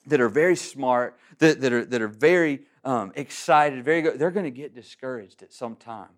that 0.09 0.21
are 0.21 0.29
very 0.29 0.55
smart, 0.55 1.17
that, 1.39 1.61
that, 1.61 1.73
are, 1.73 1.85
that 1.85 2.01
are 2.01 2.07
very 2.07 2.61
um, 2.83 3.11
excited, 3.15 3.83
very 3.83 4.01
good. 4.01 4.19
They're 4.19 4.31
going 4.31 4.45
to 4.45 4.51
get 4.51 4.73
discouraged 4.73 5.41
at 5.43 5.53
some 5.53 5.75
time. 5.75 6.09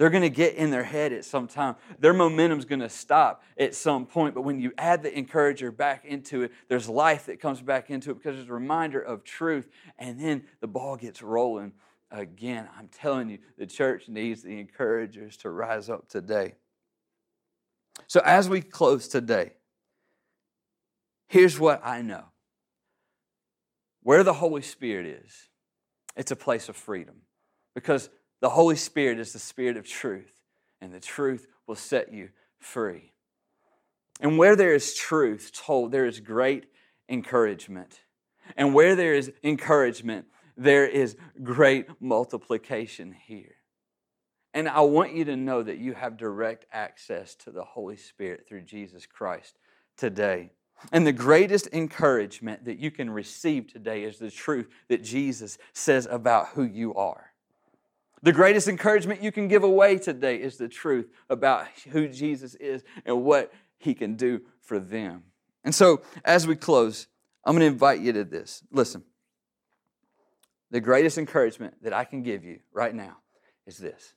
They're 0.00 0.08
going 0.08 0.22
to 0.22 0.30
get 0.30 0.54
in 0.54 0.70
their 0.70 0.82
head 0.82 1.12
at 1.12 1.26
some 1.26 1.46
time. 1.46 1.76
Their 1.98 2.14
momentum's 2.14 2.64
going 2.64 2.80
to 2.80 2.88
stop 2.88 3.42
at 3.58 3.74
some 3.74 4.06
point. 4.06 4.34
But 4.34 4.42
when 4.42 4.58
you 4.58 4.72
add 4.78 5.02
the 5.02 5.14
encourager 5.14 5.70
back 5.70 6.06
into 6.06 6.44
it, 6.44 6.52
there's 6.68 6.88
life 6.88 7.26
that 7.26 7.38
comes 7.38 7.60
back 7.60 7.90
into 7.90 8.10
it 8.10 8.14
because 8.14 8.38
it's 8.38 8.48
a 8.48 8.54
reminder 8.54 8.98
of 8.98 9.24
truth. 9.24 9.68
And 9.98 10.18
then 10.18 10.44
the 10.60 10.68
ball 10.68 10.96
gets 10.96 11.20
rolling 11.20 11.74
again. 12.10 12.66
I'm 12.78 12.88
telling 12.88 13.28
you, 13.28 13.40
the 13.58 13.66
church 13.66 14.08
needs 14.08 14.42
the 14.42 14.58
encouragers 14.58 15.36
to 15.38 15.50
rise 15.50 15.90
up 15.90 16.08
today. 16.08 16.54
So 18.06 18.22
as 18.24 18.48
we 18.48 18.62
close 18.62 19.06
today, 19.06 19.52
here's 21.26 21.60
what 21.60 21.82
I 21.84 22.00
know 22.00 22.24
where 24.02 24.22
the 24.22 24.34
Holy 24.34 24.62
Spirit 24.62 25.06
is, 25.06 25.48
it's 26.16 26.30
a 26.30 26.36
place 26.36 26.68
of 26.68 26.76
freedom 26.76 27.22
because 27.74 28.10
the 28.40 28.50
Holy 28.50 28.76
Spirit 28.76 29.18
is 29.18 29.32
the 29.32 29.38
Spirit 29.38 29.76
of 29.76 29.86
truth, 29.86 30.32
and 30.80 30.92
the 30.92 31.00
truth 31.00 31.46
will 31.66 31.76
set 31.76 32.12
you 32.12 32.30
free. 32.58 33.12
And 34.20 34.38
where 34.38 34.56
there 34.56 34.74
is 34.74 34.94
truth 34.94 35.52
told, 35.52 35.92
there 35.92 36.06
is 36.06 36.20
great 36.20 36.66
encouragement. 37.08 38.00
And 38.56 38.74
where 38.74 38.96
there 38.96 39.14
is 39.14 39.32
encouragement, 39.42 40.26
there 40.56 40.86
is 40.86 41.16
great 41.42 41.86
multiplication 42.00 43.14
here. 43.26 43.54
And 44.52 44.68
I 44.68 44.80
want 44.80 45.14
you 45.14 45.24
to 45.26 45.36
know 45.36 45.62
that 45.62 45.78
you 45.78 45.94
have 45.94 46.16
direct 46.16 46.66
access 46.72 47.34
to 47.36 47.50
the 47.50 47.64
Holy 47.64 47.96
Spirit 47.96 48.46
through 48.48 48.62
Jesus 48.62 49.06
Christ 49.06 49.58
today. 49.96 50.50
And 50.92 51.06
the 51.06 51.12
greatest 51.12 51.68
encouragement 51.72 52.64
that 52.64 52.78
you 52.78 52.90
can 52.90 53.10
receive 53.10 53.72
today 53.72 54.04
is 54.04 54.18
the 54.18 54.30
truth 54.30 54.68
that 54.88 55.02
Jesus 55.02 55.58
says 55.72 56.06
about 56.10 56.48
who 56.48 56.64
you 56.64 56.94
are. 56.94 57.32
The 58.22 58.32
greatest 58.32 58.68
encouragement 58.68 59.22
you 59.22 59.32
can 59.32 59.48
give 59.48 59.64
away 59.64 59.98
today 59.98 60.36
is 60.36 60.56
the 60.56 60.68
truth 60.68 61.08
about 61.28 61.66
who 61.90 62.08
Jesus 62.08 62.54
is 62.56 62.82
and 63.04 63.24
what 63.24 63.52
he 63.78 63.94
can 63.94 64.14
do 64.14 64.42
for 64.60 64.78
them. 64.78 65.24
And 65.64 65.74
so, 65.74 66.02
as 66.24 66.46
we 66.46 66.56
close, 66.56 67.06
I'm 67.44 67.54
going 67.54 67.60
to 67.60 67.72
invite 67.72 68.00
you 68.00 68.12
to 68.12 68.24
this. 68.24 68.62
Listen, 68.70 69.04
the 70.70 70.80
greatest 70.80 71.18
encouragement 71.18 71.82
that 71.82 71.92
I 71.92 72.04
can 72.04 72.22
give 72.22 72.44
you 72.44 72.60
right 72.72 72.94
now 72.94 73.18
is 73.66 73.78
this 73.78 74.14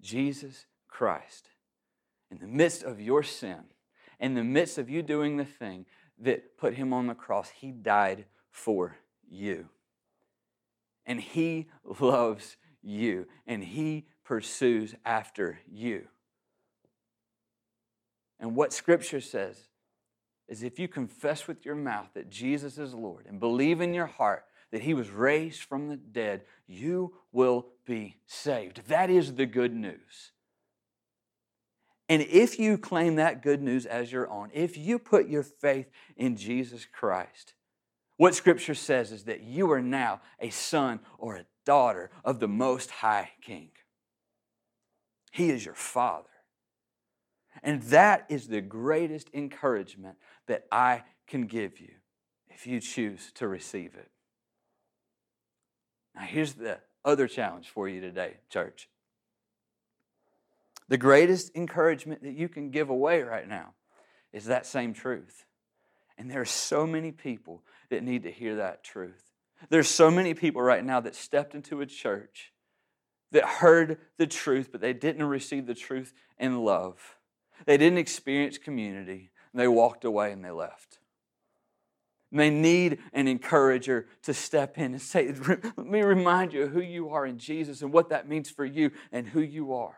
Jesus 0.00 0.66
Christ, 0.88 1.48
in 2.30 2.38
the 2.38 2.46
midst 2.46 2.82
of 2.82 3.00
your 3.00 3.22
sin, 3.22 3.64
in 4.20 4.34
the 4.34 4.44
midst 4.44 4.78
of 4.78 4.88
you 4.88 5.02
doing 5.02 5.36
the 5.36 5.44
thing 5.44 5.86
that 6.18 6.56
put 6.56 6.74
him 6.74 6.92
on 6.92 7.06
the 7.06 7.14
cross, 7.14 7.50
he 7.50 7.70
died 7.70 8.26
for 8.50 8.96
you. 9.28 9.68
And 11.04 11.20
he 11.20 11.68
loves 12.00 12.56
you, 12.86 13.26
and 13.46 13.62
He 13.62 14.06
pursues 14.24 14.94
after 15.04 15.58
you. 15.70 16.06
And 18.38 18.54
what 18.54 18.72
Scripture 18.72 19.20
says 19.20 19.68
is 20.48 20.62
if 20.62 20.78
you 20.78 20.86
confess 20.86 21.48
with 21.48 21.64
your 21.64 21.74
mouth 21.74 22.08
that 22.14 22.30
Jesus 22.30 22.78
is 22.78 22.94
Lord 22.94 23.26
and 23.26 23.40
believe 23.40 23.80
in 23.80 23.92
your 23.92 24.06
heart 24.06 24.44
that 24.70 24.82
He 24.82 24.94
was 24.94 25.10
raised 25.10 25.62
from 25.62 25.88
the 25.88 25.96
dead, 25.96 26.42
you 26.66 27.14
will 27.32 27.66
be 27.84 28.16
saved. 28.26 28.82
That 28.88 29.10
is 29.10 29.34
the 29.34 29.46
good 29.46 29.74
news. 29.74 30.32
And 32.08 32.22
if 32.22 32.58
you 32.58 32.78
claim 32.78 33.16
that 33.16 33.42
good 33.42 33.62
news 33.62 33.84
as 33.84 34.12
your 34.12 34.30
own, 34.30 34.50
if 34.52 34.76
you 34.76 34.98
put 34.98 35.28
your 35.28 35.42
faith 35.42 35.90
in 36.16 36.36
Jesus 36.36 36.86
Christ, 36.86 37.54
what 38.16 38.34
Scripture 38.34 38.74
says 38.74 39.12
is 39.12 39.24
that 39.24 39.42
you 39.42 39.70
are 39.72 39.82
now 39.82 40.20
a 40.40 40.50
son 40.50 41.00
or 41.18 41.36
a 41.36 41.46
daughter 41.64 42.10
of 42.24 42.40
the 42.40 42.48
Most 42.48 42.90
High 42.90 43.30
King. 43.42 43.70
He 45.32 45.50
is 45.50 45.64
your 45.64 45.74
Father. 45.74 46.28
And 47.62 47.82
that 47.84 48.24
is 48.28 48.48
the 48.48 48.60
greatest 48.60 49.28
encouragement 49.34 50.16
that 50.46 50.66
I 50.70 51.02
can 51.26 51.46
give 51.46 51.80
you 51.80 51.92
if 52.48 52.66
you 52.66 52.80
choose 52.80 53.32
to 53.34 53.48
receive 53.48 53.94
it. 53.96 54.10
Now, 56.14 56.22
here's 56.22 56.54
the 56.54 56.78
other 57.04 57.28
challenge 57.28 57.68
for 57.68 57.88
you 57.88 58.00
today, 58.00 58.38
church. 58.48 58.88
The 60.88 60.98
greatest 60.98 61.50
encouragement 61.54 62.22
that 62.22 62.34
you 62.34 62.48
can 62.48 62.70
give 62.70 62.90
away 62.90 63.22
right 63.22 63.48
now 63.48 63.74
is 64.32 64.46
that 64.46 64.66
same 64.66 64.92
truth. 64.92 65.44
And 66.18 66.30
there 66.30 66.40
are 66.40 66.44
so 66.44 66.86
many 66.86 67.12
people 67.12 67.62
that 67.90 68.02
need 68.02 68.22
to 68.22 68.30
hear 68.30 68.56
that 68.56 68.84
truth. 68.84 69.32
There's 69.68 69.88
so 69.88 70.10
many 70.10 70.34
people 70.34 70.62
right 70.62 70.84
now 70.84 71.00
that 71.00 71.14
stepped 71.14 71.54
into 71.54 71.80
a 71.80 71.86
church 71.86 72.52
that 73.32 73.44
heard 73.44 73.98
the 74.18 74.26
truth, 74.26 74.68
but 74.70 74.80
they 74.80 74.92
didn't 74.92 75.24
receive 75.24 75.66
the 75.66 75.74
truth 75.74 76.12
in 76.38 76.64
love. 76.64 77.16
They 77.64 77.76
didn't 77.76 77.98
experience 77.98 78.58
community, 78.58 79.30
and 79.52 79.60
they 79.60 79.68
walked 79.68 80.04
away 80.04 80.32
and 80.32 80.44
they 80.44 80.50
left. 80.50 80.98
And 82.30 82.40
they 82.40 82.50
need 82.50 82.98
an 83.12 83.28
encourager 83.28 84.06
to 84.22 84.34
step 84.34 84.78
in 84.78 84.92
and 84.92 85.02
say, 85.02 85.32
Let 85.76 85.78
me 85.78 86.02
remind 86.02 86.52
you 86.52 86.64
of 86.64 86.72
who 86.72 86.80
you 86.80 87.10
are 87.10 87.24
in 87.24 87.38
Jesus 87.38 87.82
and 87.82 87.92
what 87.92 88.10
that 88.10 88.28
means 88.28 88.50
for 88.50 88.64
you 88.64 88.90
and 89.12 89.28
who 89.28 89.40
you 89.40 89.72
are. 89.72 89.96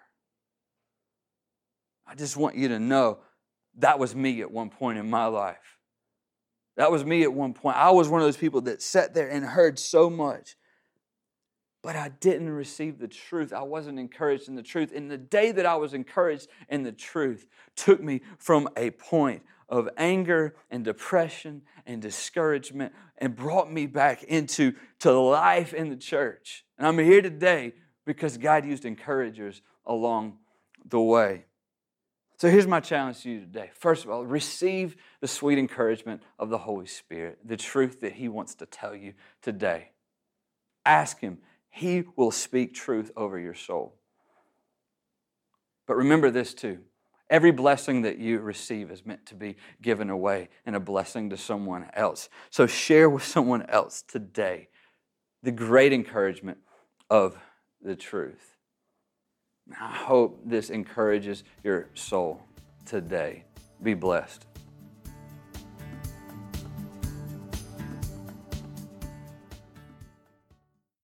I 2.08 2.14
just 2.14 2.36
want 2.36 2.56
you 2.56 2.68
to 2.68 2.78
know 2.78 3.18
that 3.78 3.98
was 3.98 4.14
me 4.14 4.40
at 4.40 4.50
one 4.50 4.70
point 4.70 4.98
in 4.98 5.10
my 5.10 5.26
life. 5.26 5.78
That 6.76 6.90
was 6.90 7.04
me 7.04 7.22
at 7.22 7.32
one 7.32 7.52
point. 7.52 7.76
I 7.76 7.90
was 7.90 8.08
one 8.08 8.20
of 8.20 8.26
those 8.26 8.36
people 8.36 8.62
that 8.62 8.80
sat 8.80 9.12
there 9.12 9.28
and 9.28 9.44
heard 9.44 9.78
so 9.78 10.08
much, 10.08 10.56
but 11.82 11.96
I 11.96 12.08
didn't 12.08 12.50
receive 12.50 12.98
the 12.98 13.08
truth. 13.08 13.52
I 13.52 13.62
wasn't 13.62 13.98
encouraged 13.98 14.48
in 14.48 14.54
the 14.54 14.62
truth. 14.62 14.92
And 14.94 15.10
the 15.10 15.18
day 15.18 15.52
that 15.52 15.66
I 15.66 15.76
was 15.76 15.92
encouraged 15.92 16.48
in 16.68 16.82
the 16.82 16.92
truth 16.92 17.46
took 17.76 18.02
me 18.02 18.22
from 18.38 18.68
a 18.76 18.90
point 18.90 19.42
of 19.68 19.88
anger 19.98 20.54
and 20.70 20.84
depression 20.84 21.62
and 21.84 22.00
discouragement 22.00 22.94
and 23.18 23.36
brought 23.36 23.70
me 23.70 23.86
back 23.86 24.22
into 24.22 24.72
to 25.00 25.12
life 25.12 25.74
in 25.74 25.90
the 25.90 25.96
church. 25.96 26.64
And 26.78 26.86
I'm 26.86 26.98
here 26.98 27.20
today 27.20 27.74
because 28.06 28.38
God 28.38 28.64
used 28.64 28.86
encouragers 28.86 29.60
along 29.84 30.38
the 30.88 31.00
way. 31.00 31.44
So 32.38 32.48
here's 32.48 32.68
my 32.68 32.78
challenge 32.78 33.22
to 33.22 33.30
you 33.30 33.40
today. 33.40 33.70
First 33.74 34.04
of 34.04 34.10
all, 34.10 34.24
receive 34.24 34.96
the 35.20 35.26
sweet 35.26 35.58
encouragement 35.58 36.22
of 36.38 36.50
the 36.50 36.58
Holy 36.58 36.86
Spirit, 36.86 37.40
the 37.44 37.56
truth 37.56 38.00
that 38.00 38.12
He 38.12 38.28
wants 38.28 38.54
to 38.56 38.66
tell 38.66 38.94
you 38.94 39.14
today. 39.42 39.90
Ask 40.86 41.18
Him, 41.18 41.38
He 41.68 42.04
will 42.14 42.30
speak 42.30 42.74
truth 42.74 43.10
over 43.16 43.40
your 43.40 43.54
soul. 43.54 43.96
But 45.86 45.96
remember 45.96 46.30
this 46.30 46.54
too 46.54 46.78
every 47.28 47.50
blessing 47.50 48.02
that 48.02 48.18
you 48.18 48.38
receive 48.38 48.90
is 48.90 49.04
meant 49.04 49.26
to 49.26 49.34
be 49.34 49.56
given 49.82 50.08
away 50.08 50.48
and 50.64 50.74
a 50.74 50.80
blessing 50.80 51.28
to 51.30 51.36
someone 51.36 51.90
else. 51.92 52.28
So 52.50 52.66
share 52.66 53.10
with 53.10 53.24
someone 53.24 53.66
else 53.68 54.00
today 54.00 54.68
the 55.42 55.50
great 55.50 55.92
encouragement 55.92 56.58
of 57.10 57.36
the 57.82 57.96
truth. 57.96 58.57
I 59.72 59.90
hope 59.90 60.40
this 60.44 60.70
encourages 60.70 61.44
your 61.62 61.88
soul 61.94 62.42
today. 62.84 63.44
Be 63.82 63.94
blessed. 63.94 64.47